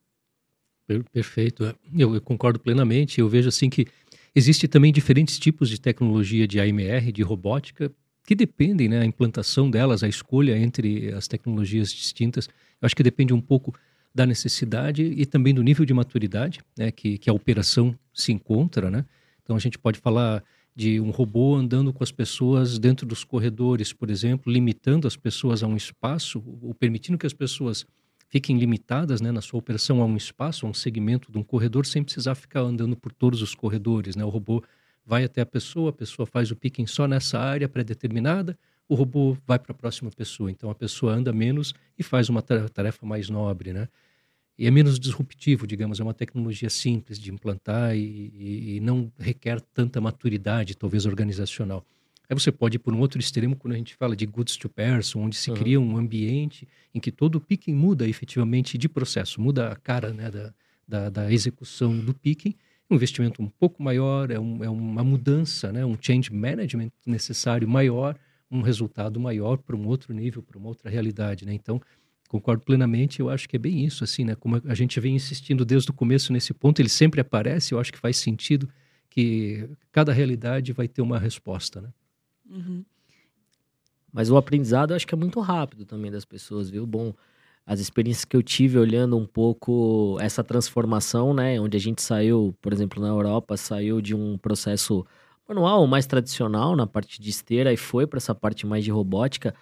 Perfeito. 1.11 1.75
Eu, 1.97 2.15
eu, 2.15 2.21
concordo 2.21 2.59
plenamente. 2.59 3.19
Eu 3.19 3.27
vejo 3.27 3.49
assim 3.49 3.69
que 3.69 3.87
existe 4.35 4.67
também 4.67 4.91
diferentes 4.91 5.39
tipos 5.39 5.69
de 5.69 5.79
tecnologia 5.79 6.47
de 6.47 6.59
AMR, 6.59 7.11
de 7.11 7.23
robótica, 7.23 7.91
que 8.25 8.35
dependem, 8.35 8.89
né, 8.89 8.99
a 9.01 9.05
implantação 9.05 9.69
delas, 9.69 10.03
a 10.03 10.07
escolha 10.07 10.57
entre 10.57 11.11
as 11.13 11.27
tecnologias 11.27 11.91
distintas. 11.91 12.47
Eu 12.81 12.85
acho 12.85 12.95
que 12.95 13.03
depende 13.03 13.33
um 13.33 13.41
pouco 13.41 13.73
da 14.13 14.25
necessidade 14.25 15.03
e 15.03 15.25
também 15.25 15.53
do 15.53 15.61
nível 15.61 15.85
de 15.85 15.93
maturidade, 15.93 16.61
né, 16.77 16.91
que, 16.91 17.17
que 17.17 17.29
a 17.29 17.33
operação 17.33 17.97
se 18.13 18.31
encontra, 18.31 18.89
né. 18.89 19.05
Então 19.43 19.55
a 19.55 19.59
gente 19.59 19.77
pode 19.77 19.99
falar 19.99 20.43
de 20.75 20.99
um 20.99 21.09
robô 21.09 21.55
andando 21.55 21.93
com 21.93 22.03
as 22.03 22.11
pessoas 22.11 22.77
dentro 22.77 23.05
dos 23.05 23.23
corredores, 23.23 23.93
por 23.93 24.09
exemplo, 24.09 24.51
limitando 24.51 25.07
as 25.07 25.15
pessoas 25.15 25.63
a 25.63 25.67
um 25.67 25.75
espaço, 25.75 26.43
ou 26.61 26.73
permitindo 26.73 27.17
que 27.17 27.25
as 27.25 27.33
pessoas 27.33 27.85
fiquem 28.27 28.57
limitadas 28.57 29.21
né, 29.21 29.31
na 29.31 29.41
sua 29.41 29.59
operação 29.59 30.01
a 30.01 30.05
um 30.05 30.17
espaço, 30.17 30.65
a 30.65 30.69
um 30.69 30.73
segmento 30.73 31.31
de 31.31 31.37
um 31.37 31.43
corredor, 31.43 31.85
sem 31.85 32.03
precisar 32.03 32.35
ficar 32.35 32.61
andando 32.61 32.95
por 32.95 33.11
todos 33.11 33.41
os 33.41 33.53
corredores. 33.55 34.15
Né? 34.15 34.23
O 34.23 34.29
robô 34.29 34.63
vai 35.05 35.23
até 35.23 35.41
a 35.41 35.45
pessoa, 35.45 35.91
a 35.91 35.93
pessoa 35.93 36.25
faz 36.25 36.51
o 36.51 36.55
picking 36.55 36.87
só 36.87 37.07
nessa 37.07 37.39
área 37.39 37.69
pré-determinada, 37.69 38.57
o 38.87 38.95
robô 38.95 39.37
vai 39.45 39.59
para 39.59 39.71
a 39.71 39.75
próxima 39.75 40.11
pessoa. 40.11 40.51
Então 40.51 40.69
a 40.69 40.75
pessoa 40.75 41.13
anda 41.13 41.31
menos 41.31 41.73
e 41.97 42.03
faz 42.03 42.29
uma 42.29 42.41
tarefa 42.41 43.05
mais 43.05 43.29
nobre. 43.29 43.73
Né? 43.73 43.87
E 44.57 44.67
é 44.67 44.71
menos 44.71 44.99
disruptivo, 44.99 45.67
digamos, 45.67 45.99
é 45.99 46.03
uma 46.03 46.13
tecnologia 46.13 46.69
simples 46.69 47.19
de 47.19 47.31
implantar 47.31 47.95
e, 47.95 48.31
e, 48.33 48.75
e 48.75 48.79
não 48.79 49.11
requer 49.19 49.59
tanta 49.59 49.99
maturidade, 49.99 50.77
talvez 50.77 51.05
organizacional. 51.05 51.85
Aí 52.29 52.37
você 52.37 52.51
pode 52.51 52.77
ir 52.77 52.79
por 52.79 52.93
um 52.93 52.99
outro 52.99 53.19
extremo 53.19 53.55
quando 53.55 53.73
a 53.73 53.77
gente 53.77 53.95
fala 53.95 54.15
de 54.15 54.25
goods 54.25 54.57
to 54.57 54.69
person, 54.69 55.21
onde 55.21 55.35
se 55.35 55.49
uhum. 55.49 55.57
cria 55.57 55.79
um 55.79 55.97
ambiente 55.97 56.67
em 56.93 56.99
que 56.99 57.11
todo 57.11 57.35
o 57.35 57.41
picking 57.41 57.73
muda 57.73 58.07
efetivamente 58.07 58.77
de 58.77 58.89
processo, 58.89 59.41
muda 59.41 59.71
a 59.71 59.75
cara 59.75 60.13
né, 60.13 60.31
da, 60.31 60.53
da, 60.87 61.09
da, 61.09 61.31
execução 61.31 61.97
do 61.97 62.13
picking. 62.13 62.55
Um 62.89 62.95
investimento 62.95 63.41
um 63.41 63.49
pouco 63.49 63.81
maior, 63.81 64.29
é, 64.29 64.39
um, 64.39 64.63
é 64.63 64.69
uma 64.69 65.03
mudança, 65.03 65.71
né, 65.71 65.85
um 65.85 65.97
change 65.99 66.31
management 66.31 66.91
necessário 67.05 67.67
maior, 67.67 68.15
um 68.49 68.61
resultado 68.61 69.19
maior 69.19 69.57
para 69.57 69.75
um 69.75 69.87
outro 69.87 70.13
nível, 70.13 70.43
para 70.43 70.57
uma 70.57 70.67
outra 70.67 70.89
realidade. 70.89 71.45
Né? 71.45 71.53
Então, 71.53 71.81
concordo 72.27 72.63
plenamente, 72.63 73.19
eu 73.19 73.29
acho 73.29 73.47
que 73.49 73.55
é 73.55 73.59
bem 73.59 73.85
isso, 73.85 74.03
assim, 74.03 74.23
né? 74.23 74.35
Como 74.35 74.61
a 74.65 74.75
gente 74.75 74.99
vem 74.99 75.15
insistindo 75.15 75.63
desde 75.63 75.89
o 75.89 75.93
começo 75.93 76.33
nesse 76.33 76.53
ponto, 76.53 76.81
ele 76.81 76.89
sempre 76.89 77.21
aparece, 77.21 77.73
eu 77.73 77.79
acho 77.79 77.91
que 77.91 77.99
faz 77.99 78.17
sentido 78.17 78.69
que 79.09 79.69
cada 79.91 80.11
realidade 80.11 80.73
vai 80.73 80.87
ter 80.87 81.01
uma 81.01 81.17
resposta, 81.17 81.81
né? 81.81 81.89
Uhum. 82.49 82.83
Mas 84.11 84.29
o 84.29 84.37
aprendizado 84.37 84.91
eu 84.91 84.95
acho 84.95 85.05
que 85.05 85.13
é 85.13 85.17
muito 85.17 85.39
rápido 85.41 85.85
também 85.85 86.09
das 86.09 86.23
pessoas, 86.23 86.69
viu? 86.69 86.85
Bom, 86.85 87.13
as 87.65 87.79
experiências 87.79 88.23
que 88.25 88.37
eu 88.37 88.43
tive 88.43 88.77
olhando 88.77 89.17
um 89.17 89.25
pouco 89.25 90.17
essa 90.21 90.43
transformação, 90.43 91.33
né? 91.33 91.59
Onde 91.59 91.75
a 91.75 91.79
gente 91.79 92.01
saiu, 92.01 92.55
por 92.61 92.71
exemplo, 92.71 93.01
na 93.01 93.09
Europa, 93.09 93.57
saiu 93.57 93.99
de 93.99 94.15
um 94.15 94.37
processo 94.37 95.05
manual 95.47 95.85
mais 95.87 96.05
tradicional 96.07 96.75
na 96.75 96.87
parte 96.87 97.21
de 97.21 97.29
esteira 97.29 97.73
e 97.73 97.77
foi 97.77 98.07
para 98.07 98.17
essa 98.17 98.33
parte 98.33 98.65
mais 98.65 98.83
de 98.83 98.91
robótica, 98.91 99.53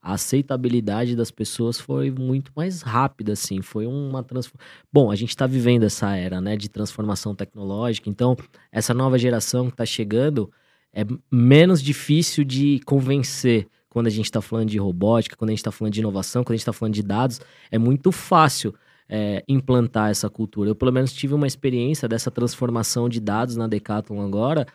a 0.00 0.14
aceitabilidade 0.14 1.16
das 1.16 1.30
pessoas 1.30 1.78
foi 1.80 2.10
muito 2.10 2.52
mais 2.54 2.82
rápida, 2.82 3.32
assim. 3.32 3.60
Foi 3.60 3.86
uma 3.86 4.22
transformação. 4.22 4.72
Bom, 4.92 5.10
a 5.10 5.16
gente 5.16 5.30
está 5.30 5.46
vivendo 5.46 5.82
essa 5.84 6.16
era, 6.16 6.40
né, 6.40 6.56
de 6.56 6.68
transformação 6.68 7.34
tecnológica. 7.34 8.08
Então, 8.08 8.36
essa 8.70 8.94
nova 8.94 9.18
geração 9.18 9.66
que 9.66 9.74
está 9.74 9.84
chegando 9.84 10.50
é 10.98 11.04
menos 11.30 11.80
difícil 11.80 12.42
de 12.42 12.80
convencer 12.84 13.68
quando 13.88 14.08
a 14.08 14.10
gente 14.10 14.24
está 14.24 14.42
falando 14.42 14.68
de 14.68 14.78
robótica, 14.78 15.36
quando 15.36 15.50
a 15.50 15.52
gente 15.52 15.60
está 15.60 15.70
falando 15.70 15.94
de 15.94 16.00
inovação, 16.00 16.42
quando 16.42 16.54
a 16.54 16.56
gente 16.56 16.62
está 16.62 16.72
falando 16.72 16.94
de 16.94 17.04
dados. 17.04 17.40
É 17.70 17.78
muito 17.78 18.10
fácil 18.10 18.74
é, 19.08 19.44
implantar 19.46 20.10
essa 20.10 20.28
cultura. 20.28 20.70
Eu, 20.70 20.74
pelo 20.74 20.92
menos, 20.92 21.12
tive 21.12 21.34
uma 21.34 21.46
experiência 21.46 22.08
dessa 22.08 22.32
transformação 22.32 23.08
de 23.08 23.20
dados 23.20 23.54
na 23.54 23.68
Decathlon 23.68 24.20
agora, 24.20 24.66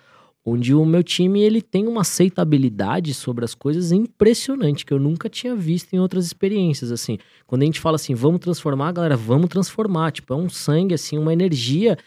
onde 0.46 0.74
o 0.74 0.86
meu 0.86 1.04
time 1.04 1.42
ele 1.42 1.62
tem 1.62 1.88
uma 1.88 2.02
aceitabilidade 2.02 3.14
sobre 3.14 3.44
as 3.44 3.54
coisas 3.54 3.92
impressionante 3.92 4.86
que 4.86 4.94
eu 4.94 5.00
nunca 5.00 5.28
tinha 5.28 5.54
visto 5.54 5.94
em 5.94 6.00
outras 6.00 6.26
experiências 6.26 6.90
assim. 6.90 7.18
Quando 7.46 7.64
a 7.64 7.66
gente 7.66 7.82
fala 7.82 7.96
assim, 7.96 8.16
vamos 8.16 8.40
transformar, 8.40 8.94
galera, 8.94 9.18
vamos 9.18 9.50
transformar, 9.50 10.12
tipo, 10.12 10.34
é 10.34 10.38
um 10.38 10.48
sangue 10.48 10.94
assim, 10.94 11.18
uma 11.18 11.34
energia 11.34 11.98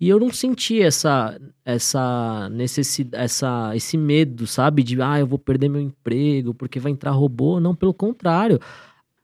e 0.00 0.08
eu 0.08 0.20
não 0.20 0.32
senti 0.32 0.80
essa 0.80 1.38
essa 1.64 2.48
necessidade, 2.50 3.22
essa 3.22 3.72
esse 3.74 3.96
medo, 3.96 4.46
sabe, 4.46 4.82
de 4.82 5.00
ah, 5.02 5.18
eu 5.18 5.26
vou 5.26 5.38
perder 5.38 5.68
meu 5.68 5.80
emprego 5.80 6.54
porque 6.54 6.78
vai 6.78 6.92
entrar 6.92 7.10
robô, 7.10 7.60
não, 7.60 7.74
pelo 7.74 7.92
contrário. 7.92 8.60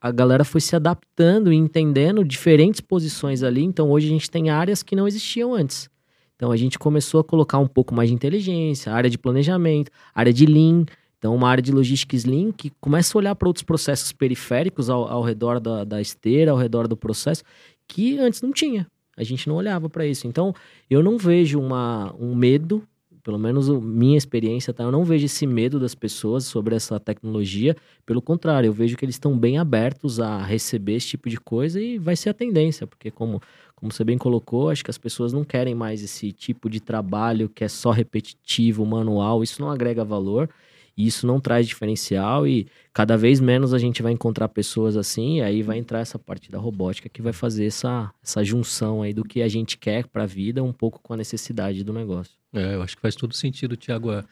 A 0.01 0.11
galera 0.11 0.45
foi 0.45 0.61
se 0.61 0.77
adaptando 0.77 1.53
e 1.53 1.57
entendendo 1.57 2.25
diferentes 2.25 2.81
posições 2.81 3.43
ali, 3.43 3.63
então 3.63 3.91
hoje 3.91 4.07
a 4.07 4.11
gente 4.11 4.31
tem 4.31 4.51
áreas 4.51 4.83
que 4.83 4.95
não 4.97 5.09
existiam 5.09 5.55
antes. 5.55 5.89
Então 6.37 6.51
a 6.51 6.57
gente 6.57 6.79
começou 6.79 7.21
a 7.21 7.25
colocar 7.25 7.59
um 7.59 7.67
pouco 7.67 7.95
mais 7.95 8.09
de 8.09 8.15
inteligência, 8.15 8.93
área 8.93 9.09
de 9.09 9.17
planejamento, 9.17 9.91
área 10.15 10.33
de 10.33 10.45
Lean. 10.45 10.85
Então, 11.19 11.35
uma 11.35 11.49
área 11.49 11.63
de 11.63 11.73
logística 11.73 12.15
Lean 12.29 12.53
que 12.53 12.69
começa 12.79 13.17
a 13.17 13.19
olhar 13.19 13.35
para 13.35 13.49
outros 13.49 13.63
processos 13.63 14.13
periféricos 14.13 14.91
ao, 14.91 15.09
ao 15.09 15.23
redor 15.23 15.59
da, 15.59 15.83
da, 15.83 15.99
esteira, 15.99 16.51
ao 16.51 16.59
redor 16.59 16.87
do 16.87 16.99
processo, 16.99 17.43
que 17.89 18.19
antes 18.19 18.43
não 18.43 18.53
tinha. 18.53 18.87
A 19.17 19.25
gente 19.25 19.49
não 19.49 19.57
olhava 19.57 19.89
para 19.89 20.07
isso. 20.07 20.27
Então, 20.27 20.55
eu 20.89 21.03
não 21.03 21.19
vejo 21.19 21.61
uma, 21.61 22.15
um 22.19 22.35
medo, 22.35 22.83
pelo 23.23 23.39
menos 23.39 23.69
minha 23.69 24.19
experiência, 24.19 24.73
tá? 24.73 24.85
Eu 24.85 24.93
não 24.93 25.05
vejo 25.05 25.27
esse 25.27 25.47
medo 25.47 25.81
das 25.81 25.95
pessoas 25.95 26.45
sobre 26.45 26.75
essa 26.75 27.01
tecnologia. 27.01 27.77
Pelo 28.05 28.21
contrário, 28.21 28.69
eu 28.69 28.73
vejo 28.73 28.97
que 28.97 29.05
eles 29.05 29.15
estão 29.15 29.39
bem 29.39 29.59
abertos 29.59 30.21
a 30.21 30.43
receber 30.43 30.97
esse 30.97 31.09
tipo 31.09 31.31
de 31.31 31.39
coisa 31.39 31.81
e 31.81 31.99
vai 31.99 32.17
ser 32.17 32.31
a 32.31 32.35
tendência, 32.35 32.87
porque 32.87 33.11
como 33.11 33.41
como 33.85 33.93
você 33.93 34.03
bem 34.03 34.17
colocou, 34.17 34.71
acho 34.71 34.83
que 34.83 34.91
as 34.91 34.97
pessoas 34.97 35.35
não 35.35 35.45
querem 35.45 35.75
mais 35.75 36.03
esse 36.03 36.33
tipo 36.33 36.71
de 36.71 36.81
trabalho 36.81 37.51
que 37.51 37.63
é 37.65 37.69
só 37.69 37.91
repetitivo, 37.91 38.87
manual. 38.87 39.43
Isso 39.43 39.61
não 39.61 39.71
agrega 39.71 40.03
valor, 40.03 40.49
isso 40.97 41.27
não 41.27 41.41
traz 41.41 41.67
diferencial 41.67 42.47
e 42.47 42.67
cada 42.93 43.17
vez 43.17 43.41
menos 43.41 43.75
a 43.75 43.79
gente 43.79 44.03
vai 44.03 44.13
encontrar 44.13 44.49
pessoas 44.49 44.97
assim. 44.97 45.39
E 45.39 45.43
aí 45.43 45.63
vai 45.63 45.79
entrar 45.79 46.01
essa 46.01 46.19
parte 46.19 46.51
da 46.51 46.59
robótica 46.59 47.09
que 47.09 47.21
vai 47.21 47.33
fazer 47.33 47.67
essa, 47.67 48.13
essa 48.23 48.45
junção 48.45 49.03
aí 49.03 49.13
do 49.13 49.25
que 49.25 49.43
a 49.43 49.49
gente 49.49 49.77
quer 49.77 50.07
para 50.07 50.23
a 50.23 50.27
vida, 50.27 50.63
um 50.63 50.73
pouco 50.73 51.01
com 51.03 51.15
a 51.15 51.17
necessidade 51.17 51.83
do 51.83 51.93
negócio. 51.93 52.35
É, 52.53 52.75
eu 52.75 52.83
acho 52.83 52.95
que 52.97 53.03
faz 53.03 53.17
todo 53.17 53.35
sentido, 53.35 53.77
Tiago. 53.77 54.13
É, 54.13 54.25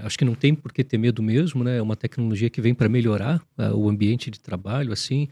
acho 0.00 0.18
que 0.18 0.24
não 0.24 0.34
tem 0.34 0.54
por 0.54 0.72
que 0.72 0.82
ter 0.82 0.98
medo 0.98 1.22
mesmo, 1.22 1.62
né? 1.62 1.78
É 1.78 1.82
uma 1.82 1.96
tecnologia 1.96 2.50
que 2.50 2.60
vem 2.60 2.74
para 2.74 2.88
melhorar 2.88 3.40
é, 3.56 3.70
o 3.70 3.88
ambiente 3.88 4.30
de 4.30 4.40
trabalho, 4.40 4.92
assim 4.92 5.28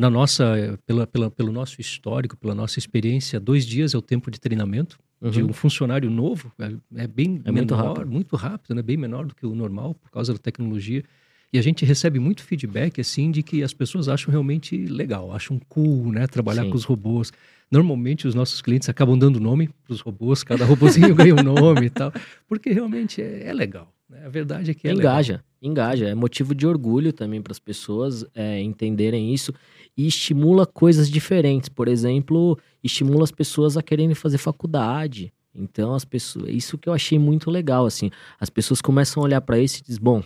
na 0.00 0.08
nossa, 0.08 0.78
pela, 0.86 1.06
pela, 1.06 1.30
pelo 1.30 1.52
nosso 1.52 1.78
histórico, 1.78 2.34
pela 2.34 2.54
nossa 2.54 2.78
experiência, 2.78 3.38
dois 3.38 3.66
dias 3.66 3.92
é 3.92 3.98
o 3.98 4.00
tempo 4.00 4.30
de 4.30 4.40
treinamento 4.40 4.98
uhum. 5.20 5.30
de 5.30 5.42
um 5.42 5.52
funcionário 5.52 6.10
novo. 6.10 6.52
É, 6.58 7.02
é 7.02 7.06
bem 7.06 7.40
é 7.44 7.52
menor, 7.52 7.52
muito 7.52 7.74
rápido. 7.74 8.10
muito 8.10 8.36
rápido, 8.36 8.74
né? 8.74 8.82
bem 8.82 8.96
menor 8.96 9.26
do 9.26 9.34
que 9.34 9.46
o 9.46 9.54
normal 9.54 9.94
por 9.94 10.10
causa 10.10 10.32
da 10.32 10.38
tecnologia. 10.38 11.04
E 11.52 11.58
a 11.58 11.62
gente 11.62 11.84
recebe 11.84 12.20
muito 12.20 12.44
feedback 12.44 13.00
assim 13.00 13.30
de 13.30 13.42
que 13.42 13.62
as 13.62 13.74
pessoas 13.74 14.08
acham 14.08 14.30
realmente 14.30 14.76
legal, 14.86 15.32
acham 15.32 15.60
cool, 15.68 16.12
né, 16.12 16.26
trabalhar 16.28 16.62
Sim. 16.62 16.70
com 16.70 16.76
os 16.76 16.84
robôs. 16.84 17.32
Normalmente 17.70 18.28
os 18.28 18.34
nossos 18.34 18.62
clientes 18.62 18.88
acabam 18.88 19.18
dando 19.18 19.40
nome 19.40 19.68
para 19.84 19.92
os 19.92 20.00
robôs, 20.00 20.44
cada 20.44 20.64
robôzinho 20.64 21.14
ganha 21.14 21.34
um 21.34 21.42
nome 21.42 21.86
e 21.86 21.90
tal, 21.90 22.12
porque 22.48 22.70
realmente 22.70 23.20
é, 23.20 23.48
é 23.48 23.52
legal. 23.52 23.92
Né? 24.08 24.22
A 24.24 24.28
verdade 24.28 24.70
é 24.70 24.74
que 24.74 24.86
é 24.86 24.92
engaja, 24.92 25.34
legal. 25.34 25.44
engaja. 25.60 26.08
É 26.08 26.14
motivo 26.14 26.54
de 26.54 26.66
orgulho 26.66 27.12
também 27.12 27.42
para 27.42 27.52
as 27.52 27.58
pessoas 27.58 28.24
é, 28.34 28.60
entenderem 28.60 29.32
isso 29.34 29.52
e 29.96 30.06
estimula 30.06 30.66
coisas 30.66 31.10
diferentes. 31.10 31.68
Por 31.68 31.88
exemplo, 31.88 32.58
estimula 32.82 33.24
as 33.24 33.30
pessoas 33.30 33.76
a 33.76 33.82
quererem 33.82 34.14
fazer 34.14 34.38
faculdade. 34.38 35.32
Então, 35.54 35.94
as 35.94 36.04
pessoas, 36.04 36.48
isso 36.48 36.78
que 36.78 36.88
eu 36.88 36.92
achei 36.92 37.18
muito 37.18 37.50
legal, 37.50 37.86
assim. 37.86 38.10
As 38.38 38.48
pessoas 38.48 38.80
começam 38.80 39.22
a 39.22 39.26
olhar 39.26 39.40
para 39.40 39.58
isso 39.58 39.80
e 39.80 39.82
diz, 39.82 39.98
bom, 39.98 40.22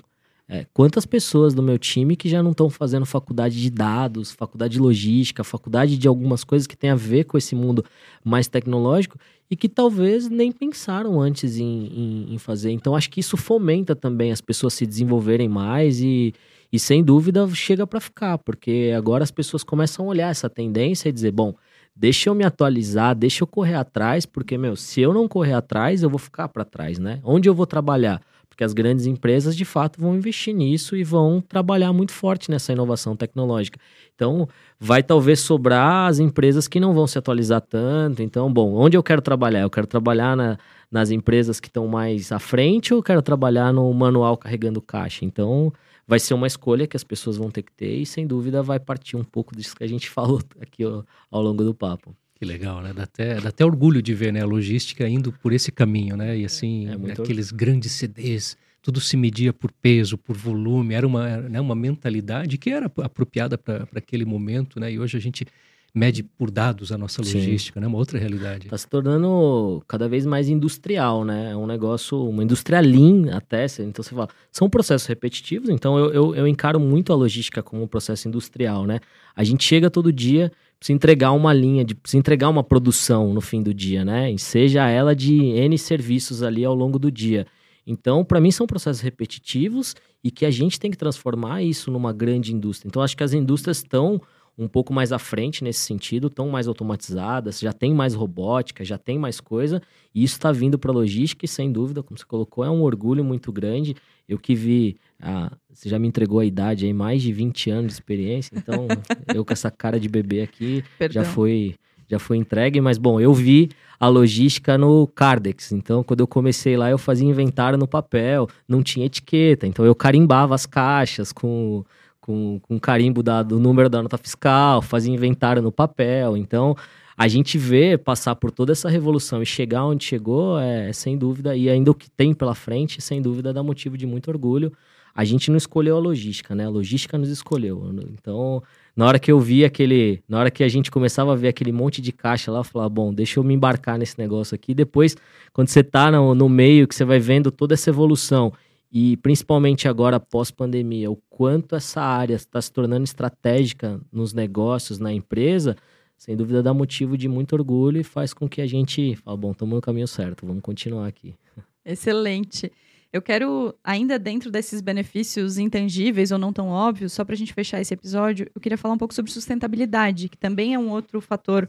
é, 0.47 0.67
quantas 0.75 1.07
pessoas 1.07 1.55
do 1.55 1.63
meu 1.63 1.79
time 1.79 2.17
que 2.17 2.29
já 2.29 2.43
não 2.43 2.51
estão 2.51 2.69
fazendo 2.69 3.07
faculdade 3.07 3.61
de 3.61 3.71
dados, 3.71 4.31
faculdade 4.31 4.75
de 4.75 4.79
logística, 4.79 5.43
faculdade 5.43 5.97
de 5.97 6.07
algumas 6.07 6.45
coisas 6.45 6.67
que 6.67 6.77
tem 6.77 6.91
a 6.91 6.95
ver 6.95 7.25
com 7.25 7.39
esse 7.39 7.55
mundo 7.55 7.83
mais 8.23 8.47
tecnológico 8.47 9.19
e 9.51 9.57
que 9.57 9.69
talvez 9.69 10.29
nem 10.29 10.53
pensaram 10.53 11.19
antes 11.19 11.57
em, 11.57 11.87
em, 11.87 12.35
em 12.35 12.39
fazer. 12.39 12.73
Então, 12.73 12.95
acho 12.95 13.11
que 13.11 13.21
isso 13.21 13.39
fomenta 13.39 13.97
também 13.97 14.33
as 14.33 14.43
pessoas 14.43 14.75
se 14.75 14.87
desenvolverem 14.87 15.49
mais 15.49 16.01
e, 16.01 16.35
e 16.75 16.79
sem 16.81 17.05
dúvida 17.05 17.49
chega 17.55 17.87
para 17.87 18.01
ficar, 18.01 18.37
porque 18.37 18.93
agora 18.97 19.23
as 19.23 19.31
pessoas 19.31 19.63
começam 19.63 20.07
a 20.07 20.09
olhar 20.09 20.29
essa 20.29 20.51
tendência 20.51 21.09
e 21.09 21.13
dizer, 21.13 21.31
bom, 21.31 21.55
deixa 21.95 22.29
eu 22.29 22.35
me 22.35 22.43
atualizar, 22.43 23.15
deixa 23.15 23.45
eu 23.45 23.47
correr 23.47 23.77
atrás, 23.77 24.27
porque 24.27 24.59
meu, 24.59 24.75
se 24.75 25.01
eu 25.01 25.15
não 25.15 25.29
correr 25.29 25.53
atrás, 25.53 26.03
eu 26.03 26.11
vou 26.11 26.19
ficar 26.19 26.49
para 26.49 26.65
trás, 26.65 26.99
né? 26.99 27.21
Onde 27.23 27.49
eu 27.49 27.55
vou 27.55 27.65
trabalhar? 27.65 28.21
Porque 28.55 28.63
as 28.63 28.73
grandes 28.73 29.05
empresas 29.05 29.57
de 29.57 29.65
fato 29.65 30.01
vão 30.01 30.15
investir 30.15 30.55
nisso 30.55 30.97
e 30.97 31.03
vão 31.03 31.41
trabalhar 31.41 31.93
muito 31.93 32.13
forte 32.13 32.49
nessa 32.49 32.73
inovação 32.73 33.17
tecnológica. 33.17 33.81
Então, 34.15 34.49
vai 34.79 35.03
talvez 35.03 35.41
sobrar 35.41 36.09
as 36.09 36.21
empresas 36.21 36.69
que 36.69 36.79
não 36.79 36.95
vão 36.95 37.05
se 37.05 37.19
atualizar 37.19 37.61
tanto. 37.61 38.23
Então, 38.23 38.53
bom, 38.53 38.73
onde 38.75 38.97
eu 38.97 39.03
quero 39.03 39.21
trabalhar? 39.21 39.63
Eu 39.63 39.71
quero 39.71 39.89
trabalhar 39.89 40.37
na, 40.37 40.57
nas 40.89 41.11
empresas 41.11 41.59
que 41.59 41.67
estão 41.67 41.89
mais 41.89 42.31
à 42.31 42.39
frente 42.39 42.95
ou 42.95 43.01
eu 43.01 43.03
quero 43.03 43.21
trabalhar 43.21 43.73
no 43.73 43.93
manual 43.93 44.37
carregando 44.37 44.81
caixa? 44.81 45.25
Então, 45.25 45.73
vai 46.07 46.21
ser 46.21 46.35
uma 46.35 46.47
escolha 46.47 46.87
que 46.87 46.97
as 46.97 47.03
pessoas 47.03 47.37
vão 47.37 47.51
ter 47.51 47.63
que 47.63 47.73
ter 47.73 47.97
e 47.97 48.07
sem 48.07 48.25
dúvida 48.25 48.63
vai 48.63 48.79
partir 48.79 49.17
um 49.17 49.25
pouco 49.25 49.57
disso 49.57 49.75
que 49.75 49.83
a 49.83 49.89
gente 49.89 50.09
falou 50.11 50.41
aqui 50.61 50.85
ó, 50.85 51.03
ao 51.29 51.43
longo 51.43 51.65
do 51.65 51.75
papo. 51.75 52.15
Que 52.45 52.53
legal, 52.53 52.83
né? 52.83 52.93
Dá 52.95 53.05
até, 53.05 53.41
dá 53.41 53.49
até 53.49 53.65
orgulho 53.65 54.03
de 54.03 54.13
ver 54.13 54.31
né, 54.31 54.43
a 54.43 54.47
logística 54.47 55.09
indo 55.09 55.33
por 55.33 55.51
esse 55.53 55.73
caminho, 55.73 56.15
né? 56.15 56.37
E 56.37 56.45
assim, 56.45 56.89
é 56.89 57.13
aqueles 57.13 57.51
grandes 57.51 57.93
CDs, 57.93 58.55
tudo 58.83 59.01
se 59.01 59.17
media 59.17 59.51
por 59.51 59.73
peso, 59.73 60.19
por 60.19 60.37
volume, 60.37 60.93
era 60.93 61.07
uma, 61.07 61.39
né, 61.39 61.59
uma 61.59 61.75
mentalidade 61.75 62.59
que 62.59 62.69
era 62.69 62.93
apropriada 62.99 63.57
para 63.57 63.89
aquele 63.97 64.27
momento, 64.27 64.79
né? 64.79 64.93
E 64.93 64.99
hoje 64.99 65.17
a 65.17 65.21
gente 65.21 65.47
mede 65.95 66.23
por 66.23 66.51
dados 66.51 66.93
a 66.93 66.99
nossa 66.99 67.23
logística, 67.23 67.79
Sim. 67.79 67.83
né? 67.83 67.87
Uma 67.87 67.97
outra 67.97 68.19
realidade. 68.19 68.67
Está 68.67 68.77
se 68.77 68.89
tornando 68.89 69.83
cada 69.89 70.07
vez 70.07 70.27
mais 70.27 70.49
industrial, 70.49 71.25
né? 71.25 71.53
É 71.53 71.57
um 71.57 71.67
negócio, 71.67 72.29
uma 72.29 72.43
indústria 72.43 72.81
lean 72.81 73.35
até. 73.35 73.65
Então 73.79 74.03
você 74.03 74.15
fala, 74.15 74.29
são 74.51 74.69
processos 74.69 75.07
repetitivos, 75.07 75.71
então 75.71 75.97
eu, 75.99 76.13
eu, 76.13 76.35
eu, 76.35 76.49
encaro 76.49 76.79
muito 76.79 77.11
a 77.11 77.17
logística 77.17 77.63
como 77.63 77.83
um 77.83 77.87
processo 77.87 78.29
industrial, 78.29 78.85
né? 78.85 78.99
A 79.35 79.45
gente 79.45 79.65
chega 79.65 79.89
todo 79.89 80.13
dia, 80.13 80.53
precisa 80.85 80.97
entregar 80.97 81.33
uma 81.33 81.53
linha, 81.55 81.83
de, 81.83 81.95
precisa 81.95 82.19
entregar 82.19 82.51
uma 82.51 82.63
produção 82.63 83.33
no 83.33 83.41
fim 83.41 83.63
do 83.63 83.73
dia, 83.73 84.05
né? 84.05 84.37
Seja 84.37 84.87
ela 84.87 85.17
de 85.17 85.35
N 85.35 85.79
serviços 85.79 86.43
ali 86.43 86.63
ao 86.63 86.75
longo 86.75 86.99
do 86.99 87.11
dia. 87.11 87.47
Então, 87.87 88.23
para 88.23 88.41
mim, 88.41 88.51
são 88.51 88.67
processos 88.67 89.01
repetitivos 89.01 89.95
e 90.23 90.31
que 90.31 90.45
a 90.45 90.51
gente 90.51 90.79
tem 90.79 90.91
que 90.91 90.97
transformar 90.97 91.63
isso 91.63 91.91
numa 91.91 92.13
grande 92.13 92.53
indústria. 92.53 92.89
Então, 92.89 93.03
acho 93.03 93.17
que 93.17 93.25
as 93.25 93.33
indústrias 93.33 93.79
estão 93.79 94.21
um 94.57 94.69
pouco 94.69 94.93
mais 94.93 95.11
à 95.11 95.19
frente 95.19 95.65
nesse 95.65 95.81
sentido, 95.81 96.29
estão 96.29 96.49
mais 96.49 96.69
automatizadas, 96.69 97.59
já 97.59 97.73
tem 97.73 97.93
mais 97.93 98.15
robótica, 98.15 98.85
já 98.85 98.97
tem 98.97 99.19
mais 99.19 99.41
coisa, 99.41 99.83
e 100.15 100.23
isso 100.23 100.35
está 100.35 100.53
vindo 100.53 100.79
para 100.79 100.93
a 100.93 100.95
logística 100.95 101.45
e 101.45 101.49
sem 101.49 101.73
dúvida, 101.73 102.03
como 102.03 102.17
você 102.17 102.25
colocou, 102.25 102.63
é 102.63 102.71
um 102.71 102.83
orgulho 102.83 103.25
muito 103.25 103.51
grande. 103.51 103.97
Eu 104.29 104.39
que 104.39 104.55
vi, 104.55 104.97
ah, 105.25 105.51
você 105.73 105.89
já 105.89 105.99
me 105.99 106.07
entregou 106.07 106.39
a 106.39 106.45
idade 106.45 106.85
aí, 106.85 106.93
mais 106.93 107.23
de 107.23 107.33
20 107.33 107.71
anos 107.71 107.87
de 107.87 107.93
experiência, 107.95 108.57
então 108.57 108.87
eu 109.35 109.45
com 109.45 109.53
essa 109.53 109.71
cara 109.71 109.99
de 109.99 110.09
bebê 110.09 110.43
aqui 110.43 110.85
Perdão. 110.99 111.23
já 111.23 111.29
foi 111.29 111.75
já 112.07 112.19
foi 112.19 112.37
entregue, 112.37 112.83
mas 112.83 112.99
bom, 112.99 113.19
eu 113.19 113.33
vi 113.33 113.71
a 113.99 114.07
logística 114.09 114.77
no 114.77 115.07
Cardex. 115.07 115.73
Então, 115.73 116.05
quando 116.05 116.21
eu 116.21 116.27
comecei 116.27 116.77
lá, 116.77 116.91
eu 116.91 116.99
fazia 116.99 117.27
inventário 117.27 117.79
no 117.79 117.89
papel, 117.89 118.47
não 118.69 118.83
tinha 118.83 119.07
etiqueta, 119.07 119.67
então 119.67 119.87
eu 119.87 119.95
carimbava 119.95 120.55
as 120.55 120.67
caixas 120.67 121.33
com 121.33 121.83
com, 122.21 122.59
com 122.61 122.81
carimbo 122.81 123.23
da, 123.23 123.43
do 123.43 123.61
número 123.61 123.91
da 123.91 124.03
nota 124.03 124.17
fiscal, 124.17 124.81
fazia 124.81 125.13
inventário 125.13 125.61
no 125.61 125.71
papel. 125.71 126.39
Então, 126.39 126.75
a 127.17 127.29
gente 127.29 127.59
vê 127.59 127.99
passar 127.99 128.35
por 128.35 128.51
toda 128.51 128.73
essa 128.73 128.89
revolução 128.89 129.43
e 129.43 129.47
chegar 129.47 129.85
onde 129.85 130.05
chegou, 130.05 130.59
é, 130.59 130.91
sem 130.95 131.19
dúvida, 131.19 131.55
e 131.55 131.69
ainda 131.69 131.91
o 131.91 131.95
que 131.95 132.11
tem 132.11 132.33
pela 132.33 132.55
frente, 132.55 133.03
sem 133.03 133.21
dúvida, 133.21 133.53
dá 133.53 133.63
motivo 133.63 133.99
de 133.99 134.07
muito 134.07 134.29
orgulho. 134.29 134.73
A 135.15 135.25
gente 135.25 135.51
não 135.51 135.57
escolheu 135.57 135.97
a 135.97 136.01
logística, 136.01 136.55
né? 136.55 136.67
A 136.67 136.69
logística 136.69 137.17
nos 137.17 137.29
escolheu. 137.29 137.89
Então, 138.13 138.61
na 138.97 139.07
hora 139.07 139.19
que 139.19 139.31
eu 139.31 139.39
vi 139.39 139.65
aquele, 139.65 140.23
na 140.29 140.41
hora 140.41 140.51
que 140.51 140.65
a 140.65 140.69
gente 140.69 140.91
começava 140.91 141.33
a 141.33 141.37
ver 141.37 141.49
aquele 141.49 141.71
monte 141.71 142.03
de 142.03 142.11
caixa 142.11 142.51
lá, 142.51 142.61
eu 142.61 142.65
falava, 142.65 142.89
bom, 142.89 143.15
deixa 143.15 143.39
eu 143.39 143.45
me 143.45 143.55
embarcar 143.55 143.97
nesse 143.97 144.19
negócio 144.19 144.55
aqui. 144.55 144.75
Depois, 144.75 145.17
quando 145.53 145.69
você 145.69 145.85
tá 145.85 146.11
no, 146.11 146.35
no 146.35 146.49
meio, 146.49 146.89
que 146.89 146.95
você 146.95 147.05
vai 147.05 147.21
vendo 147.21 147.53
toda 147.53 147.75
essa 147.75 147.91
evolução 147.91 148.53
e 148.91 149.17
principalmente 149.19 149.89
agora 149.89 150.19
pós-pandemia, 150.19 151.11
o 151.11 151.17
quanto 151.29 151.75
essa 151.75 152.01
área 152.01 152.35
está 152.35 152.61
se 152.61 152.73
tornando 152.73 153.05
estratégica 153.05 154.01
nos 154.13 154.33
negócios, 154.33 154.99
na 154.99 155.13
empresa, 155.13 155.77
sem 156.17 156.37
dúvida 156.37 156.63
dá 156.63 156.73
motivo 156.73 157.19
de 157.19 157.29
muito 157.29 157.55
orgulho 157.55 158.01
e 158.01 158.05
faz 158.05 158.33
com 158.33 158.49
que 158.49 158.61
a 158.61 158.67
gente 158.67 159.17
fale, 159.17 159.37
bom, 159.37 159.51
estamos 159.51 159.75
no 159.75 159.81
caminho 159.81 160.07
certo, 160.07 160.47
vamos 160.47 160.63
continuar 160.63 161.07
aqui. 161.07 161.35
Excelente. 161.85 162.73
Eu 163.15 163.23
quero, 163.23 163.73
ainda 163.85 164.19
dentro 164.19 164.51
desses 164.51 164.81
benefícios 164.81 165.57
intangíveis 165.57 166.33
ou 166.33 166.39
não 166.39 166.53
tão 166.53 166.67
óbvios, 166.67 167.13
só 167.13 167.25
para 167.25 167.37
a 167.37 167.39
gente 167.39 167.55
fechar 167.55 167.81
esse 167.81 167.95
episódio, 167.95 168.51
eu 168.53 168.61
queria 168.61 168.77
falar 168.77 168.95
um 168.95 168.99
pouco 168.99 169.15
sobre 169.15 169.31
sustentabilidade, 169.31 170.29
que 170.29 170.37
também 170.37 170.75
é 170.75 170.79
um 170.81 170.91
outro 170.91 171.21
fator 171.21 171.69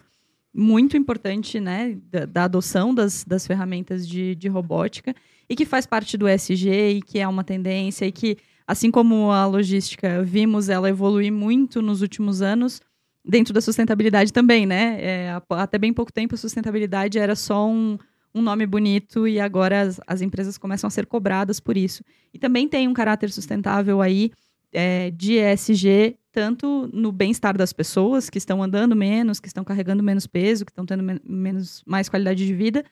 muito 0.52 0.98
importante 0.98 1.60
né, 1.60 2.00
da, 2.10 2.26
da 2.26 2.44
adoção 2.46 2.96
das, 2.96 3.24
das 3.24 3.46
ferramentas 3.46 4.08
de, 4.08 4.34
de 4.34 4.48
robótica 4.48 5.14
e 5.48 5.56
que 5.56 5.66
faz 5.66 5.86
parte 5.86 6.18
do 6.18 6.28
SG 6.28 6.96
e 6.96 7.02
que 7.04 7.20
é 7.20 7.28
uma 7.28 7.44
tendência 7.44 8.08
e 8.08 8.12
que, 8.12 8.38
assim 8.66 8.90
como 8.90 9.30
a 9.30 9.46
logística, 9.46 10.24
vimos 10.24 10.68
ela 10.68 10.90
evoluir 10.90 11.32
muito 11.32 11.80
nos 11.80 12.02
últimos 12.02 12.42
anos, 12.42 12.82
dentro 13.24 13.54
da 13.54 13.62
sustentabilidade 13.62 14.34
também, 14.34 14.66
né? 14.66 14.98
É, 15.00 15.42
até 15.52 15.78
bem 15.78 15.94
pouco 15.94 16.12
tempo 16.12 16.34
a 16.34 16.40
sustentabilidade 16.40 17.20
era 17.20 17.36
só 17.36 17.70
um, 17.70 18.00
um 18.36 18.42
nome 18.42 18.66
bonito 18.66 19.26
e 19.26 19.40
agora 19.40 19.82
as, 19.82 20.02
as, 20.06 20.22
empresas 20.22 20.58
começam 20.58 20.90
a 20.90 20.92
ser 20.92 21.06
cobradas 21.06 21.62
por 21.62 21.78
isso. 21.78 22.04
E 22.34 22.38
também 22.38 22.68
tem 22.68 22.86
um 22.86 22.94
caráter 22.94 23.32
sustentável 23.32 24.02
aí 24.02 24.30
é, 24.74 25.10
de 25.10 25.36
ESG, 25.36 26.18
tanto 26.34 26.90
no 26.92 27.14
bem-estar 27.14 27.58
das 27.58 27.72
pessoas 27.72 28.30
que 28.30 28.38
estão 28.38 28.62
andando 28.62 28.94
menos, 28.94 29.40
que 29.40 29.48
estão 29.48 29.64
carregando 29.64 30.04
menos 30.04 30.28
peso, 30.28 30.66
que 30.66 30.72
estão 30.72 30.86
tendo 30.86 31.02
men 31.02 31.18
menos, 31.24 31.82
mais 31.88 32.10
qualidade 32.10 32.46
de 32.46 32.54
vida, 32.54 32.84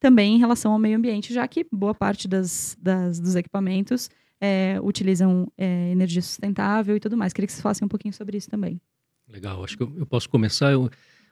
também 0.00 0.34
em 0.34 0.38
relação 0.38 0.72
ao 0.72 0.80
meio 0.80 0.98
ambiente, 0.98 1.32
já 1.32 1.46
que 1.46 1.64
boa 1.70 1.94
parte 1.94 2.26
das, 2.26 2.76
das 2.80 3.20
dos 3.20 3.36
equipamentos 3.36 4.10
é, 4.40 4.80
utilizam 4.82 5.50
é, 5.56 5.92
energia 5.92 6.22
sustentável 6.22 6.96
e 6.96 7.00
tudo 7.00 7.16
mais. 7.16 7.32
Queria 7.32 7.46
que 7.46 7.52
vocês 7.52 7.62
falassem 7.62 7.86
um 7.86 7.88
pouquinho 7.88 8.12
sobre 8.12 8.36
isso 8.36 8.50
também. 8.50 8.80
Legal, 9.28 9.62
acho 9.62 9.76
que 9.76 9.82
eu, 9.84 9.92
eu 9.96 10.06
posso 10.06 10.28
começar. 10.28 10.72
Eu, 10.72 10.90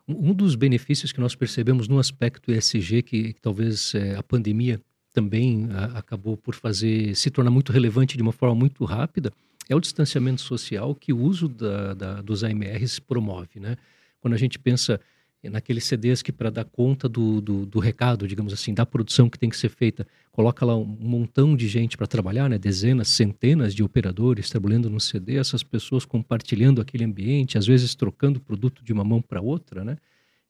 um 0.09 0.33
dos 0.33 0.55
benefícios 0.55 1.13
que 1.13 1.21
nós 1.21 1.35
percebemos 1.35 1.89
no 1.89 1.99
aspecto 1.99 2.53
ESG, 2.53 3.03
que, 3.03 3.33
que 3.33 3.41
talvez 3.41 3.95
é, 3.95 4.15
a 4.17 4.23
pandemia 4.23 4.81
também 5.13 5.69
a, 5.73 5.99
acabou 5.99 6.37
por 6.37 6.55
fazer 6.55 7.15
se 7.17 7.31
tornar 7.31 7.51
muito 7.51 7.73
relevante 7.73 8.17
de 8.17 8.23
uma 8.23 8.33
forma 8.33 8.55
muito 8.55 8.85
rápida, 8.85 9.33
é 9.69 9.75
o 9.75 9.81
distanciamento 9.81 10.41
social 10.41 10.95
que 10.95 11.13
o 11.13 11.19
uso 11.19 11.49
da, 11.49 11.95
da, 11.95 12.23
dos 12.23 12.45
AMRs 12.45 13.01
promove. 13.01 13.59
Né? 13.59 13.77
Quando 14.21 14.35
a 14.35 14.37
gente 14.39 14.59
pensa 14.59 15.01
naqueles 15.45 15.85
CDs 15.85 16.23
que 16.23 16.33
para 16.33 16.51
dar 16.51 16.65
conta 16.65 17.09
do, 17.09 17.41
do, 17.41 17.67
do, 17.67 17.79
recado, 17.79 18.27
digamos 18.27 18.53
assim, 18.53 18.75
da 18.75 18.85
produção 18.85 19.29
que 19.31 19.39
tem 19.39 19.49
que 19.49 19.57
ser 19.57 19.69
feita, 19.69 20.07
coloca 20.33 20.67
lá 20.67 20.77
um 20.77 20.85
montão 20.85 21.55
de 21.55 21.69
gente 21.69 21.97
para 21.97 22.07
trabalhar, 22.07 22.49
né? 22.51 22.59
dezenas, 22.59 23.09
centenas 23.09 23.75
de 23.75 23.83
operadores 23.83 24.51
trabalhando 24.51 24.91
no 24.91 24.99
CD, 24.99 25.37
essas 25.37 25.63
pessoas 25.63 26.05
compartilhando 26.05 26.81
aquele 26.81 27.05
ambiente, 27.05 27.57
às 27.57 27.67
vezes 27.67 27.95
trocando 27.95 28.41
produto 28.41 28.83
de 28.83 28.93
uma 28.93 29.05
mão 29.05 29.23
para 29.23 29.41
outra, 29.41 29.85
né? 29.85 29.97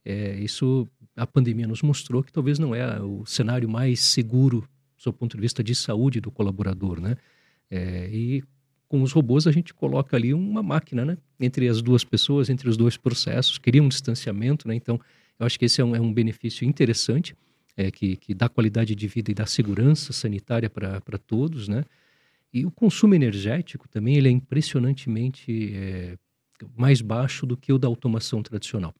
É, 0.04 0.38
isso 0.38 0.88
a 1.16 1.26
pandemia 1.26 1.66
nos 1.66 1.82
mostrou 1.82 2.22
que 2.22 2.32
talvez 2.32 2.58
não 2.58 2.74
é 2.74 3.00
o 3.02 3.26
cenário 3.26 3.68
mais 3.68 4.00
seguro 4.00 4.68
do 5.04 5.12
ponto 5.12 5.36
de 5.36 5.40
vista 5.40 5.62
de 5.62 5.74
saúde 5.74 6.20
do 6.20 6.30
colaborador, 6.30 7.00
né? 7.00 7.16
É, 7.70 8.08
e 8.12 8.42
com 8.88 9.02
os 9.02 9.12
robôs 9.12 9.46
a 9.46 9.52
gente 9.52 9.74
coloca 9.74 10.16
ali 10.16 10.32
uma 10.32 10.62
máquina, 10.62 11.04
né? 11.04 11.18
Entre 11.40 11.68
as 11.68 11.82
duas 11.82 12.04
pessoas, 12.04 12.48
entre 12.48 12.68
os 12.68 12.76
dois 12.76 12.96
processos, 12.96 13.58
cria 13.58 13.82
um 13.82 13.88
distanciamento, 13.88 14.68
né? 14.68 14.74
Então, 14.74 15.00
eu 15.38 15.46
acho 15.46 15.58
que 15.58 15.64
esse 15.64 15.80
é 15.80 15.84
um, 15.84 15.94
é 15.94 16.00
um 16.00 16.12
benefício 16.12 16.66
interessante, 16.66 17.34
é, 17.76 17.90
que, 17.90 18.16
que 18.16 18.32
dá 18.32 18.48
qualidade 18.48 18.94
de 18.94 19.08
vida 19.08 19.30
e 19.30 19.34
dá 19.34 19.44
segurança 19.44 20.12
sanitária 20.12 20.70
para 20.70 21.18
todos, 21.18 21.68
né? 21.68 21.84
E 22.52 22.64
o 22.64 22.70
consumo 22.70 23.14
energético 23.14 23.88
também 23.88 24.16
ele 24.16 24.28
é 24.28 24.30
impressionantemente 24.30 25.72
é, 25.74 26.16
mais 26.76 27.00
baixo 27.00 27.44
do 27.44 27.56
que 27.56 27.72
o 27.72 27.78
da 27.78 27.88
automação 27.88 28.42
tradicional. 28.42 28.94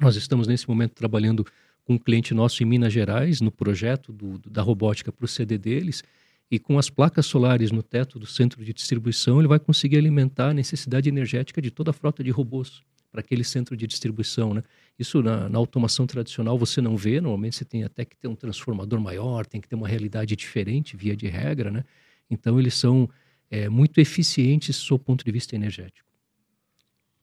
Nós 0.00 0.16
estamos 0.16 0.46
nesse 0.46 0.68
momento 0.68 0.94
trabalhando 0.94 1.44
com 1.84 1.94
um 1.94 1.98
cliente 1.98 2.34
nosso 2.34 2.62
em 2.62 2.66
Minas 2.66 2.92
Gerais, 2.92 3.40
no 3.40 3.50
projeto 3.50 4.12
do, 4.12 4.38
da 4.50 4.62
robótica 4.62 5.12
para 5.12 5.24
o 5.24 5.28
CD 5.28 5.56
deles, 5.56 6.02
e 6.50 6.58
com 6.58 6.78
as 6.78 6.88
placas 6.88 7.26
solares 7.26 7.70
no 7.70 7.82
teto 7.82 8.18
do 8.18 8.26
centro 8.26 8.64
de 8.64 8.72
distribuição, 8.72 9.38
ele 9.38 9.48
vai 9.48 9.58
conseguir 9.58 9.98
alimentar 9.98 10.50
a 10.50 10.54
necessidade 10.54 11.08
energética 11.08 11.60
de 11.60 11.70
toda 11.70 11.90
a 11.90 11.92
frota 11.92 12.24
de 12.24 12.30
robôs 12.30 12.82
para 13.10 13.20
aquele 13.20 13.44
centro 13.44 13.76
de 13.76 13.86
distribuição. 13.86 14.54
Né? 14.54 14.62
Isso 14.98 15.22
na, 15.22 15.48
na, 15.48 15.58
automação 15.58 16.06
tradicional 16.06 16.58
você 16.58 16.80
não 16.80 16.96
vê, 16.96 17.20
normalmente 17.20 17.56
você 17.56 17.64
tem 17.64 17.84
até 17.84 18.04
que 18.04 18.16
ter 18.16 18.28
um 18.28 18.34
transformador 18.34 19.00
maior, 19.00 19.46
tem 19.46 19.60
que 19.60 19.68
ter 19.68 19.74
uma 19.74 19.88
realidade 19.88 20.34
diferente, 20.36 20.96
via 20.96 21.14
de 21.14 21.26
regra. 21.26 21.70
Né? 21.70 21.84
Então, 22.30 22.58
eles 22.58 22.74
são 22.74 23.08
é, 23.50 23.68
muito 23.68 24.00
eficientes 24.00 24.76
sob 24.76 25.02
o 25.02 25.04
ponto 25.04 25.24
de 25.24 25.30
vista 25.30 25.54
energético. 25.54 26.08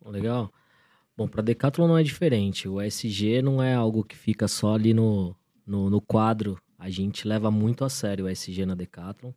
Legal. 0.05 0.53
Bom, 1.17 1.27
para 1.27 1.41
Decathlon 1.41 1.87
não 1.87 1.97
é 1.97 2.03
diferente. 2.03 2.67
O 2.67 2.79
SG 2.79 3.41
não 3.41 3.61
é 3.61 3.73
algo 3.73 4.03
que 4.03 4.15
fica 4.15 4.47
só 4.47 4.75
ali 4.75 4.93
no, 4.93 5.35
no, 5.65 5.89
no 5.89 5.99
quadro 5.99 6.59
a 6.77 6.89
gente 6.89 7.27
leva 7.27 7.49
muito 7.49 7.83
a 7.83 7.89
sério 7.89 8.25
o 8.25 8.29
SG 8.29 8.65
na 8.65 8.75
Decathlon. 8.75 9.31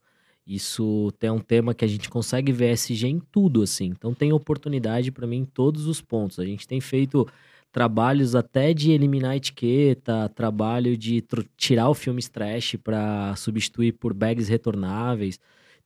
Isso 0.46 1.12
tem 1.18 1.31
um 1.31 1.40
tema 1.40 1.74
que 1.74 1.85
a 1.85 1.88
gente 1.88 2.09
consegue 2.09 2.53
ver 2.53 2.72
SG 2.72 3.07
em 3.07 3.20
tudo, 3.20 3.62
assim. 3.62 3.87
Então 3.87 4.14
tem 4.14 4.33
oportunidade 4.33 5.12
para 5.12 5.27
mim 5.27 5.38
em 5.38 5.44
todos 5.44 5.87
os 5.87 6.01
pontos. 6.01 6.38
A 6.38 6.44
gente 6.44 6.66
tem 6.66 6.81
feito 6.81 7.29
trabalhos 7.70 8.35
até 8.35 8.72
de 8.72 8.90
eliminar 8.90 9.37
etiqueta, 9.37 10.29
trabalho 10.31 10.96
de 10.96 11.22
tirar 11.57 11.90
o 11.90 11.94
filme 11.94 12.22
trash 12.22 12.77
para 12.83 13.37
substituir 13.37 13.92
por 13.92 14.14
bags 14.14 14.48
retornáveis. 14.48 15.38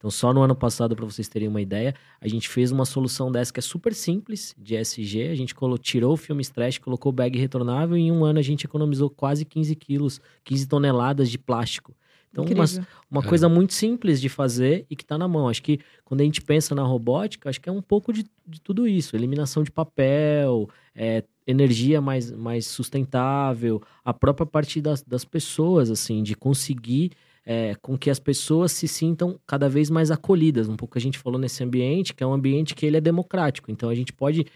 Então, 0.02 0.10
só 0.10 0.34
no 0.34 0.42
ano 0.42 0.56
passado, 0.56 0.96
para 0.96 1.04
vocês 1.04 1.28
terem 1.28 1.46
uma 1.46 1.62
ideia, 1.62 1.94
a 2.20 2.26
gente 2.26 2.48
fez 2.48 2.72
uma 2.72 2.84
solução 2.84 3.30
dessa 3.30 3.52
que 3.52 3.60
é 3.60 3.62
super 3.62 3.94
simples, 3.94 4.52
de 4.58 4.74
SG. 4.74 5.28
A 5.28 5.34
gente 5.36 5.54
tirou 5.80 6.14
o 6.14 6.16
filme 6.16 6.42
stretch, 6.42 6.80
colocou 6.80 7.10
o 7.10 7.12
bag 7.12 7.38
retornável 7.38 7.96
e 7.96 8.00
em 8.00 8.10
um 8.10 8.24
ano 8.24 8.40
a 8.40 8.42
gente 8.42 8.64
economizou 8.64 9.08
quase 9.08 9.44
15 9.44 9.76
quilos, 9.76 10.20
15 10.42 10.66
toneladas 10.66 11.30
de 11.30 11.38
plástico. 11.38 11.94
Então, 12.32 12.44
uma, 12.44 12.64
uma 13.08 13.20
é. 13.22 13.28
coisa 13.28 13.48
muito 13.48 13.74
simples 13.74 14.20
de 14.20 14.28
fazer 14.28 14.84
e 14.90 14.96
que 14.96 15.04
está 15.04 15.16
na 15.16 15.28
mão. 15.28 15.48
Acho 15.48 15.62
que 15.62 15.78
quando 16.04 16.22
a 16.22 16.24
gente 16.24 16.42
pensa 16.42 16.74
na 16.74 16.82
robótica, 16.82 17.48
acho 17.48 17.60
que 17.60 17.68
é 17.68 17.72
um 17.72 17.82
pouco 17.82 18.12
de, 18.12 18.24
de 18.44 18.60
tudo 18.60 18.88
isso. 18.88 19.14
Eliminação 19.14 19.62
de 19.62 19.70
papel, 19.70 20.68
é, 20.96 21.22
energia 21.46 22.00
mais, 22.00 22.32
mais 22.32 22.66
sustentável, 22.66 23.80
a 24.04 24.12
própria 24.12 24.46
parte 24.46 24.80
das, 24.80 25.00
das 25.00 25.24
pessoas, 25.24 25.90
assim, 25.90 26.24
de 26.24 26.34
conseguir 26.34 27.12
é, 27.44 27.74
com 27.82 27.98
que 27.98 28.10
as 28.10 28.18
pessoas 28.18 28.72
se 28.72 28.86
sintam 28.86 29.38
cada 29.46 29.68
vez 29.68 29.90
mais 29.90 30.10
acolhidas. 30.10 30.68
Um 30.68 30.76
pouco 30.76 30.96
a 30.96 31.00
gente 31.00 31.18
falou 31.18 31.38
nesse 31.38 31.62
ambiente, 31.62 32.14
que 32.14 32.22
é 32.22 32.26
um 32.26 32.32
ambiente 32.32 32.74
que 32.74 32.86
ele 32.86 32.96
é 32.96 33.00
democrático. 33.00 33.70
Então 33.70 33.88
a 33.88 33.94
gente 33.94 34.12
pode 34.12 34.46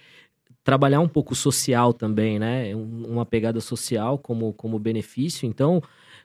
trabalhar 0.63 1.01
um 1.01 1.09
pouco 1.09 1.35
social 1.35 1.93
também, 1.93 2.39
né? 2.39 2.75
Uma 2.75 3.25
pegada 3.25 3.61
social 3.61 4.19
como, 4.19 4.53
como 4.53 4.79
benefício. 4.79 5.47
Então, 5.47 5.83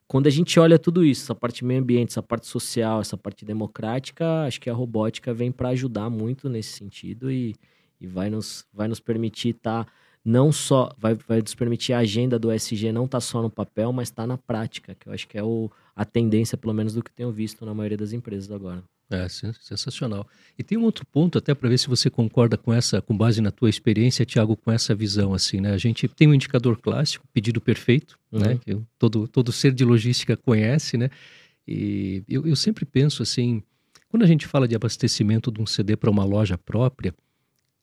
quando 0.08 0.28
a 0.28 0.32
gente 0.32 0.60
olha 0.60 0.80
tudo 0.80 1.06
isso, 1.06 1.24
essa 1.24 1.36
parte 1.36 1.64
meio 1.64 1.80
ambiente, 1.80 2.10
essa 2.10 2.24
parte 2.24 2.48
social, 2.48 3.02
essa 3.02 3.18
parte 3.18 3.46
democrática, 3.46 4.44
acho 4.46 4.60
que 4.60 4.70
a 4.70 4.74
robótica 4.74 5.34
vem 5.34 5.52
para 5.52 5.70
ajudar 5.70 6.10
muito 6.10 6.50
nesse 6.50 6.74
sentido 6.74 7.32
e, 7.32 7.56
e 8.00 8.08
vai, 8.08 8.30
nos, 8.30 8.66
vai 8.74 8.88
nos 8.88 9.00
permitir 9.00 9.50
estar. 9.50 9.86
Tá 9.86 9.92
não 10.24 10.52
só 10.52 10.92
vai, 10.98 11.16
vai 11.16 11.42
nos 11.42 11.56
permitir 11.56 11.94
a 11.94 12.00
agenda 12.00 12.38
do 12.38 12.52
SG 12.52 12.92
não 12.92 13.08
tá 13.08 13.20
só 13.20 13.42
no 13.42 13.50
papel, 13.50 13.92
mas 13.92 14.10
está 14.10 14.28
na 14.28 14.38
prática, 14.38 14.96
que 14.96 15.10
eu 15.10 15.14
acho 15.14 15.28
que 15.28 15.38
é 15.38 15.44
o, 15.44 15.70
a 15.96 16.06
tendência, 16.06 16.58
pelo 16.58 16.74
menos, 16.74 16.94
do 16.94 17.04
que 17.04 17.12
tenho 17.12 17.32
visto 17.32 17.66
na 17.66 17.74
maioria 17.74 17.98
das 17.98 18.14
empresas 18.14 18.52
agora. 18.52 18.84
É, 19.10 19.28
sensacional. 19.28 20.26
E 20.58 20.64
tem 20.64 20.78
um 20.78 20.84
outro 20.84 21.06
ponto, 21.06 21.38
até 21.38 21.54
para 21.54 21.68
ver 21.68 21.78
se 21.78 21.90
você 21.90 22.10
concorda 22.10 22.58
com 22.58 22.74
essa, 22.74 23.02
com 23.02 23.16
base 23.16 23.42
na 23.42 23.52
tua 23.52 23.70
experiência, 23.70 24.26
Tiago, 24.26 24.56
com 24.56 24.72
essa 24.72 24.96
visão, 24.96 25.34
assim, 25.34 25.60
né? 25.60 25.74
A 25.74 25.78
gente 25.78 26.08
tem 26.08 26.30
um 26.30 26.34
indicador 26.34 26.78
clássico, 26.78 27.28
pedido 27.34 27.60
perfeito, 27.60 28.18
né? 28.32 28.40
uhum. 28.40 28.54
né? 28.54 28.60
Que 28.64 28.82
todo, 28.98 29.28
todo 29.28 29.52
ser 29.52 29.74
de 29.74 29.84
logística 29.84 30.38
conhece, 30.38 30.98
né? 30.98 31.10
E 31.68 32.24
eu, 32.28 32.48
eu 32.48 32.56
sempre 32.56 32.86
penso 32.86 33.22
assim, 33.22 33.62
quando 34.08 34.24
a 34.24 34.28
gente 34.28 34.48
fala 34.48 34.66
de 34.66 34.76
abastecimento 34.76 35.52
de 35.52 35.62
um 35.62 35.66
CD 35.66 35.98
para 35.98 36.10
uma 36.10 36.24
loja 36.24 36.58
própria, 36.58 37.14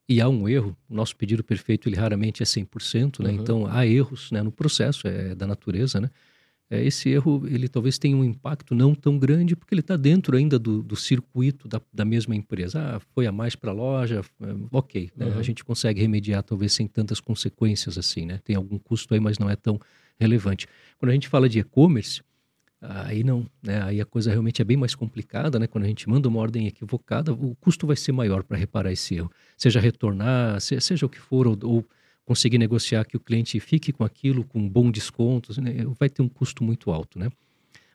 e 0.09 0.23
há 0.23 0.29
um 0.29 0.49
erro, 0.49 0.75
o 0.89 0.95
nosso 0.95 1.15
pedido 1.15 1.45
perfeito 1.45 1.89
ele 1.89 1.97
raramente 1.97 2.43
é 2.43 2.47
100%, 2.47 3.23
né? 3.23 3.29
Uhum. 3.29 3.37
Então 3.37 3.67
há 3.67 3.87
erros 3.87 4.31
né, 4.31 4.43
no 4.43 4.51
processo, 4.51 5.07
é 5.07 5.35
da 5.35 5.47
natureza, 5.47 6.01
né? 6.01 6.11
É, 6.71 6.85
esse 6.85 7.09
erro 7.09 7.47
ele 7.47 7.67
talvez 7.67 7.99
tenha 7.99 8.17
um 8.17 8.23
impacto 8.23 8.75
não 8.75 8.95
tão 8.95 9.19
grande 9.19 9.57
porque 9.57 9.73
ele 9.75 9.81
está 9.81 9.97
dentro 9.97 10.37
ainda 10.37 10.59
do, 10.59 10.83
do 10.83 10.97
circuito 10.97 11.67
da, 11.67 11.81
da, 11.93 12.05
mesma 12.05 12.37
empresa. 12.37 12.97
Ah, 12.97 13.01
foi 13.15 13.27
a 13.27 13.33
mais 13.33 13.57
para 13.57 13.71
a 13.71 13.75
loja, 13.75 14.23
é, 14.43 14.47
ok, 14.71 15.11
né? 15.17 15.27
uhum. 15.27 15.39
a 15.39 15.43
gente 15.43 15.65
consegue 15.65 16.01
remediar 16.01 16.43
talvez 16.43 16.73
sem 16.73 16.87
tantas 16.87 17.21
consequências 17.21 17.97
assim, 17.97 18.27
né? 18.27 18.39
Tem 18.45 18.55
algum 18.55 18.79
custo 18.79 19.15
aí, 19.15 19.21
mas 19.21 19.39
não 19.39 19.49
é 19.49 19.57
tão 19.57 19.81
relevante. 20.21 20.67
Quando 20.99 21.11
a 21.11 21.15
gente 21.15 21.29
fala 21.29 21.49
de 21.49 21.59
e-commerce, 21.59 22.21
Aí 22.81 23.25
não, 23.25 23.45
né? 23.61 23.83
Aí 23.83 24.01
a 24.01 24.05
coisa 24.05 24.31
realmente 24.31 24.63
é 24.63 24.65
bem 24.65 24.77
mais 24.77 24.95
complicada, 24.95 25.59
né? 25.59 25.67
Quando 25.67 25.85
a 25.85 25.89
gente 25.89 26.09
manda 26.09 26.29
uma 26.29 26.39
ordem 26.39 26.69
equivocada, 26.69 27.33
o 27.33 27.57
custo 27.57 27.87
vai 27.89 27.97
ser 27.97 28.13
maior 28.13 28.45
para 28.45 28.57
reparar 28.57 28.93
esse 28.93 29.17
erro. 29.17 29.31
Seja 29.57 29.81
retornar, 29.81 30.61
seja 30.61 31.05
o 31.05 31.09
que 31.09 31.19
for, 31.19 31.49
ou, 31.49 31.59
ou, 31.65 31.85
conseguir 32.29 32.59
negociar 32.59 33.07
que 33.07 33.17
o 33.17 33.21
cliente 33.21 33.59
fique 33.59 33.91
com 33.91 34.05
aquilo 34.05 34.45
com 34.45 34.69
bom 34.69 34.91
desconto, 34.91 35.59
né? 35.63 35.73
vai 35.99 36.11
ter 36.11 36.21
um 36.21 36.29
custo 36.29 36.63
muito 36.63 36.91
alto, 36.91 37.19
né? 37.19 37.31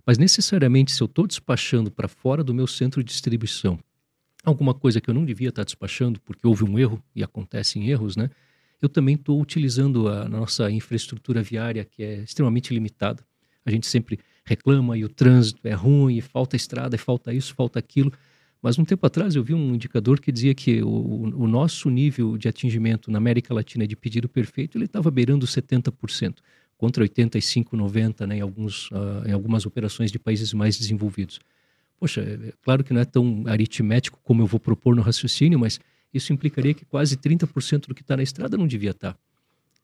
Mas 0.03 0.17
necessariamente, 0.17 0.91
se 0.91 1.01
eu 1.01 1.05
estou 1.05 1.27
despachando 1.27 1.91
para 1.91 2.07
fora 2.07 2.43
do 2.43 2.51
meu 2.51 2.65
centro 2.65 3.03
de 3.03 3.09
distribuição 3.09 3.79
alguma 4.43 4.73
coisa 4.73 4.99
que 4.99 5.09
eu 5.09 5.13
não 5.13 5.23
devia 5.23 5.49
estar 5.49 5.61
tá 5.61 5.65
despachando 5.65 6.19
porque 6.19 6.45
houve 6.45 6.63
um 6.63 6.77
erro 6.77 7.01
e 7.15 7.23
acontecem 7.23 7.89
erros, 7.89 8.17
né? 8.17 8.29
Eu 8.81 8.89
também 8.89 9.15
estou 9.15 9.39
utilizando 9.39 10.09
a 10.09 10.27
nossa 10.27 10.69
infraestrutura 10.69 11.41
viária 11.41 11.85
que 11.85 12.03
é 12.03 12.15
extremamente 12.23 12.73
limitada. 12.73 13.23
A 13.63 13.71
gente 13.71 13.87
sempre 13.87 14.19
reclama 14.43 14.97
e 14.97 15.05
o 15.05 15.09
trânsito 15.09 15.65
é 15.65 15.73
ruim, 15.73 16.17
e 16.17 16.21
falta 16.21 16.55
estrada, 16.57 16.95
e 16.95 16.99
falta 16.99 17.33
isso, 17.33 17.53
falta 17.53 17.79
aquilo. 17.79 18.11
Mas 18.63 18.79
um 18.79 18.85
tempo 18.85 19.05
atrás 19.05 19.35
eu 19.35 19.43
vi 19.43 19.53
um 19.53 19.75
indicador 19.75 20.21
que 20.21 20.31
dizia 20.31 20.55
que 20.55 20.81
o, 20.81 20.87
o 20.87 21.47
nosso 21.49 21.89
nível 21.89 22.37
de 22.37 22.47
atingimento 22.47 23.11
na 23.11 23.17
América 23.17 23.53
Latina 23.53 23.85
de 23.85 23.93
pedido 23.93 24.29
perfeito 24.29 24.77
ele 24.77 24.85
estava 24.85 25.11
beirando 25.11 25.45
70%, 25.45 26.37
contra 26.77 27.03
85%, 27.03 27.71
90% 27.71 28.25
né, 28.25 28.37
em, 28.37 28.41
alguns, 28.41 28.89
uh, 28.91 29.27
em 29.27 29.33
algumas 29.33 29.65
operações 29.65 30.13
de 30.13 30.17
países 30.17 30.53
mais 30.53 30.77
desenvolvidos. 30.77 31.41
Poxa, 31.99 32.21
é, 32.21 32.47
é 32.47 32.53
claro 32.63 32.85
que 32.85 32.93
não 32.93 33.01
é 33.01 33.05
tão 33.05 33.43
aritmético 33.47 34.17
como 34.23 34.41
eu 34.41 34.47
vou 34.47 34.61
propor 34.61 34.95
no 34.95 35.01
raciocínio, 35.01 35.59
mas 35.59 35.77
isso 36.13 36.31
implicaria 36.31 36.73
que 36.73 36.85
quase 36.85 37.17
30% 37.17 37.87
do 37.87 37.93
que 37.93 38.01
está 38.01 38.15
na 38.15 38.23
estrada 38.23 38.55
não 38.55 38.65
devia 38.65 38.91
estar. 38.91 39.11
Tá. 39.11 39.19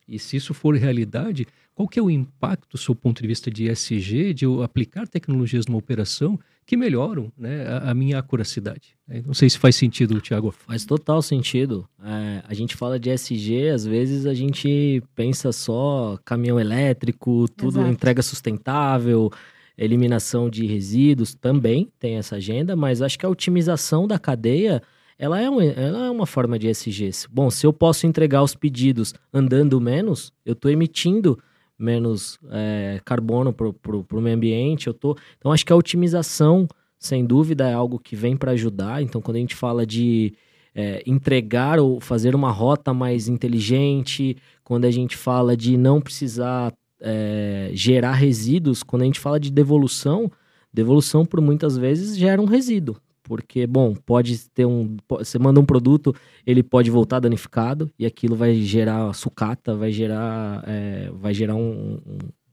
E 0.07 0.17
se 0.17 0.37
isso 0.37 0.53
for 0.53 0.73
realidade, 0.75 1.45
qual 1.75 1.87
que 1.87 1.99
é 1.99 2.01
o 2.01 2.09
impacto, 2.09 2.71
do 2.71 2.77
seu 2.77 2.95
ponto 2.95 3.21
de 3.21 3.27
vista 3.27 3.51
de 3.51 3.69
ESG, 3.69 4.33
de 4.33 4.45
eu 4.45 4.63
aplicar 4.63 5.05
tecnologias 5.05 5.67
numa 5.67 5.77
operação 5.77 6.39
que 6.69 6.77
melhoram 6.77 7.33
né, 7.35 7.65
a, 7.65 7.89
a, 7.89 7.93
minha 7.95 8.19
acuracidade? 8.19 8.95
Não 9.25 9.33
sei 9.33 9.49
se 9.49 9.57
faz 9.57 9.75
sentido, 9.75 10.21
Tiago. 10.21 10.51
Faz 10.51 10.85
total 10.85 11.19
sentido. 11.19 11.89
É, 11.99 12.43
a 12.47 12.53
gente 12.53 12.75
fala 12.75 12.99
de 12.99 13.09
ESG, 13.09 13.69
às 13.69 13.87
vezes 13.87 14.27
a 14.27 14.35
gente 14.35 15.01
pensa 15.15 15.51
só 15.51 16.19
caminhão 16.23 16.59
elétrico, 16.59 17.47
tudo 17.57 17.79
Exato. 17.79 17.91
entrega 17.91 18.21
sustentável, 18.21 19.31
eliminação 19.75 20.47
de 20.47 20.67
resíduos, 20.67 21.33
também 21.33 21.91
tem 21.97 22.17
essa 22.17 22.35
agenda, 22.35 22.75
mas 22.75 23.01
acho 23.01 23.17
que 23.17 23.25
a 23.25 23.29
otimização 23.29 24.07
da 24.07 24.19
cadeia 24.19 24.79
ela 25.17 25.41
é, 25.41 25.49
uma, 25.49 25.63
ela 25.63 26.05
é 26.05 26.09
uma 26.11 26.27
forma 26.27 26.59
de 26.59 26.67
ESG. 26.67 27.09
Bom, 27.31 27.49
se 27.49 27.65
eu 27.65 27.73
posso 27.73 28.05
entregar 28.05 28.43
os 28.43 28.53
pedidos 28.53 29.15
andando 29.33 29.81
menos, 29.81 30.31
eu 30.45 30.53
estou 30.53 30.69
emitindo 30.69 31.39
menos 31.79 32.37
é, 32.51 32.99
carbono 33.05 33.53
para 33.53 33.67
o 33.67 34.21
meio 34.21 34.35
ambiente. 34.35 34.87
Eu 34.87 34.93
tô... 34.93 35.17
Então, 35.37 35.51
acho 35.51 35.65
que 35.65 35.71
a 35.71 35.75
otimização, 35.75 36.67
sem 36.97 37.25
dúvida, 37.25 37.69
é 37.69 37.73
algo 37.73 37.97
que 37.97 38.15
vem 38.15 38.35
para 38.35 38.51
ajudar. 38.51 39.01
Então, 39.01 39.21
quando 39.21 39.37
a 39.37 39.39
gente 39.39 39.55
fala 39.55 39.85
de 39.85 40.33
é, 40.75 41.01
entregar 41.05 41.79
ou 41.79 41.99
fazer 41.99 42.35
uma 42.35 42.51
rota 42.51 42.93
mais 42.93 43.27
inteligente, 43.27 44.35
quando 44.63 44.85
a 44.85 44.91
gente 44.91 45.15
fala 45.15 45.55
de 45.55 45.77
não 45.77 46.01
precisar 46.01 46.73
é, 46.99 47.71
gerar 47.73 48.13
resíduos, 48.13 48.83
quando 48.83 49.03
a 49.03 49.05
gente 49.05 49.19
fala 49.19 49.39
de 49.39 49.49
devolução, 49.49 50.29
devolução 50.73 51.25
por 51.25 51.39
muitas 51.39 51.77
vezes 51.77 52.17
gera 52.17 52.41
um 52.41 52.45
resíduo 52.45 52.97
porque, 53.29 53.67
bom, 53.67 53.93
pode 53.93 54.49
ter 54.49 54.65
um. 54.65 54.97
Você 55.07 55.37
manda 55.37 55.59
um 55.59 55.65
produto, 55.65 56.15
ele 56.43 56.63
pode 56.63 56.89
voltar 56.89 57.19
danificado 57.19 57.91
e 57.99 58.03
aquilo 58.03 58.35
vai 58.35 58.55
gerar 58.55 59.13
sucata, 59.13 59.75
vai 59.75 59.91
gerar, 59.91 60.63
é, 60.65 61.11
vai 61.13 61.31
gerar 61.31 61.53
um, 61.53 61.99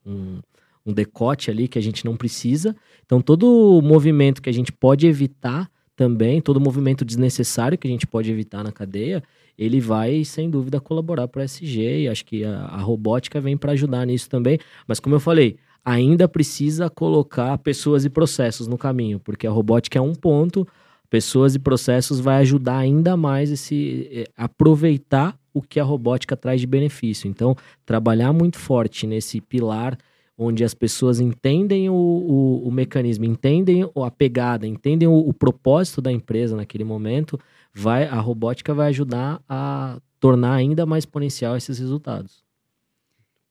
um, 0.04 0.38
um, 0.84 0.92
decote 0.92 1.50
ali 1.50 1.66
que 1.66 1.78
a 1.78 1.82
gente 1.82 2.04
não 2.04 2.14
precisa. 2.14 2.76
Então, 3.06 3.22
todo 3.22 3.80
movimento 3.82 4.42
que 4.42 4.50
a 4.50 4.52
gente 4.52 4.70
pode 4.70 5.06
evitar 5.06 5.70
também, 5.96 6.42
todo 6.42 6.60
movimento 6.60 7.06
desnecessário 7.06 7.78
que 7.78 7.88
a 7.88 7.90
gente 7.90 8.06
pode 8.06 8.30
evitar 8.30 8.62
na 8.62 8.70
cadeia, 8.70 9.22
ele 9.56 9.80
vai, 9.80 10.24
sem 10.24 10.50
dúvida, 10.50 10.78
colaborar 10.78 11.26
para 11.26 11.40
o 11.40 11.42
SG 11.42 12.02
e 12.02 12.08
acho 12.08 12.22
que 12.22 12.44
a, 12.44 12.66
a 12.66 12.80
robótica 12.82 13.40
vem 13.40 13.56
para 13.56 13.72
ajudar 13.72 14.04
nisso 14.04 14.28
também. 14.28 14.58
Mas, 14.86 15.00
como 15.00 15.14
eu 15.14 15.20
falei, 15.20 15.56
ainda 15.86 16.26
precisa 16.26 16.90
colocar 16.90 17.56
pessoas 17.58 18.04
e 18.04 18.10
processos 18.10 18.66
no 18.66 18.76
caminho, 18.76 19.20
porque 19.20 19.46
a 19.46 19.50
robótica 19.50 20.00
é 20.00 20.02
um 20.02 20.16
ponto, 20.16 20.66
pessoas 21.08 21.54
e 21.54 21.60
processos 21.60 22.18
vai 22.18 22.38
ajudar 22.38 22.78
ainda 22.78 23.16
mais 23.16 23.52
esse 23.52 24.08
eh, 24.10 24.24
aproveitar 24.36 25.38
o 25.54 25.62
que 25.62 25.78
a 25.78 25.84
robótica 25.84 26.36
traz 26.36 26.60
de 26.60 26.66
benefício. 26.66 27.28
Então, 27.28 27.54
trabalhar 27.86 28.32
muito 28.32 28.58
forte 28.58 29.06
nesse 29.06 29.40
pilar 29.40 29.96
onde 30.36 30.64
as 30.64 30.74
pessoas 30.74 31.20
entendem 31.20 31.88
o, 31.88 31.94
o, 31.94 32.68
o 32.68 32.72
mecanismo, 32.72 33.24
entendem 33.24 33.88
a 34.04 34.10
pegada, 34.10 34.66
entendem 34.66 35.06
o, 35.06 35.16
o, 35.16 35.32
propósito 35.32 36.02
da 36.02 36.12
empresa 36.12 36.56
naquele 36.56 36.84
momento, 36.84 37.38
vai 37.72 38.04
a 38.04 38.20
robótica 38.20 38.74
vai 38.74 38.88
ajudar 38.88 39.40
a 39.48 39.98
tornar 40.20 40.52
ainda 40.52 40.84
mais 40.84 41.02
exponencial 41.02 41.56
esses 41.56 41.78
resultados. 41.78 42.44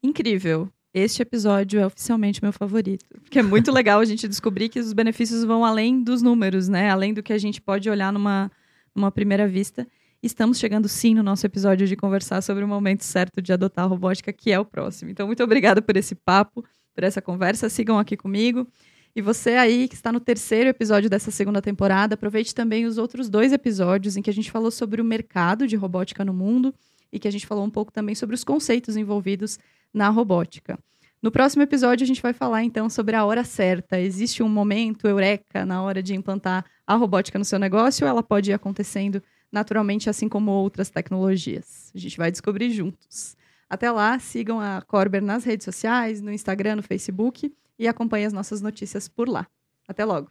Incrível 0.04 0.69
este 0.97 1.21
episódio 1.21 1.77
é 1.77 1.86
oficialmente 1.86 2.41
meu 2.41 2.53
favorito. 2.53 3.05
Porque 3.21 3.39
é 3.39 3.43
muito 3.43 3.69
legal 3.69 3.99
a 3.99 4.05
gente 4.05 4.29
descobrir 4.29 4.69
que 4.69 4.79
os 4.79 4.93
benefícios 4.93 5.43
vão 5.43 5.65
além 5.65 6.01
dos 6.01 6.21
números, 6.21 6.69
né? 6.69 6.89
Além 6.89 7.13
do 7.13 7.21
que 7.21 7.34
a 7.34 7.38
gente 7.38 7.62
pode 7.62 7.89
olhar 7.89 8.13
numa, 8.13 8.49
numa 8.95 9.12
primeira 9.12 9.45
vista. 9.45 9.86
Estamos 10.23 10.58
chegando 10.58 10.88
sim 10.88 11.13
no 11.13 11.21
nosso 11.21 11.45
episódio 11.45 11.86
de 11.86 11.97
conversar 11.97 12.41
sobre 12.41 12.63
o 12.63 12.67
momento 12.67 13.03
certo 13.03 13.41
de 13.41 13.51
adotar 13.51 13.84
a 13.84 13.88
robótica, 13.89 14.31
que 14.31 14.53
é 14.53 14.58
o 14.58 14.63
próximo. 14.63 15.12
Então, 15.12 15.27
muito 15.27 15.43
obrigada 15.43 15.81
por 15.81 15.97
esse 15.97 16.15
papo, 16.15 16.63
por 16.93 17.03
essa 17.03 17.21
conversa. 17.21 17.67
Sigam 17.67 17.99
aqui 17.99 18.15
comigo. 18.15 18.65
E 19.13 19.21
você 19.21 19.55
aí 19.55 19.89
que 19.89 19.95
está 19.95 20.13
no 20.13 20.21
terceiro 20.21 20.69
episódio 20.69 21.10
dessa 21.10 21.29
segunda 21.29 21.62
temporada, 21.62 22.15
aproveite 22.15 22.55
também 22.55 22.86
os 22.86 22.97
outros 22.97 23.27
dois 23.27 23.51
episódios 23.51 24.15
em 24.15 24.21
que 24.21 24.29
a 24.29 24.34
gente 24.34 24.49
falou 24.49 24.71
sobre 24.71 25.01
o 25.01 25.05
mercado 25.05 25.67
de 25.67 25.75
robótica 25.75 26.23
no 26.23 26.34
mundo 26.34 26.73
e 27.12 27.19
que 27.19 27.27
a 27.27 27.31
gente 27.31 27.45
falou 27.45 27.65
um 27.65 27.69
pouco 27.69 27.91
também 27.91 28.15
sobre 28.15 28.34
os 28.34 28.45
conceitos 28.45 28.95
envolvidos 28.95 29.60
na 29.93 30.10
robótica. 30.10 30.78
No 31.21 31.32
próximo 31.32 31.63
episódio, 31.63 32.04
a 32.04 32.08
gente 32.08 32.21
vai 32.21 32.34
falar 32.34 32.63
então 32.63 32.89
sobre 32.89 33.15
a 33.15 33.26
hora 33.26 33.43
certa. 33.43 34.00
Existe 34.00 34.43
um 34.43 34.50
momento 34.50 35.08
eureka 35.08 35.65
na 35.65 35.82
hora 35.82 36.04
de 36.04 36.13
implantar 36.13 36.65
a 36.86 36.95
robótica 36.95 37.39
no 37.39 37.45
seu 37.45 37.58
negócio 37.58 38.06
ela 38.06 38.21
pode 38.21 38.52
ir 38.52 38.54
acontecendo 38.54 39.24
naturalmente, 39.52 40.10
assim 40.10 40.28
como 40.30 40.52
outras 40.52 40.89
tecnologias? 40.89 41.91
A 41.95 41.98
gente 41.98 42.17
vai 42.17 42.30
descobrir 42.30 42.69
juntos. 42.71 43.36
Até 43.69 43.89
lá, 43.89 44.19
sigam 44.19 44.60
a 44.60 44.82
Corber 44.82 45.24
nas 45.24 45.43
redes 45.43 45.65
sociais, 45.65 46.21
no 46.21 46.32
Instagram, 46.32 46.76
no 46.76 46.84
Facebook 46.84 47.52
e 47.80 47.88
acompanhem 47.88 48.28
as 48.28 48.34
nossas 48.34 48.62
notícias 48.62 49.08
por 49.08 49.28
lá. 49.28 49.48
Até 49.88 50.06
logo! 50.06 50.30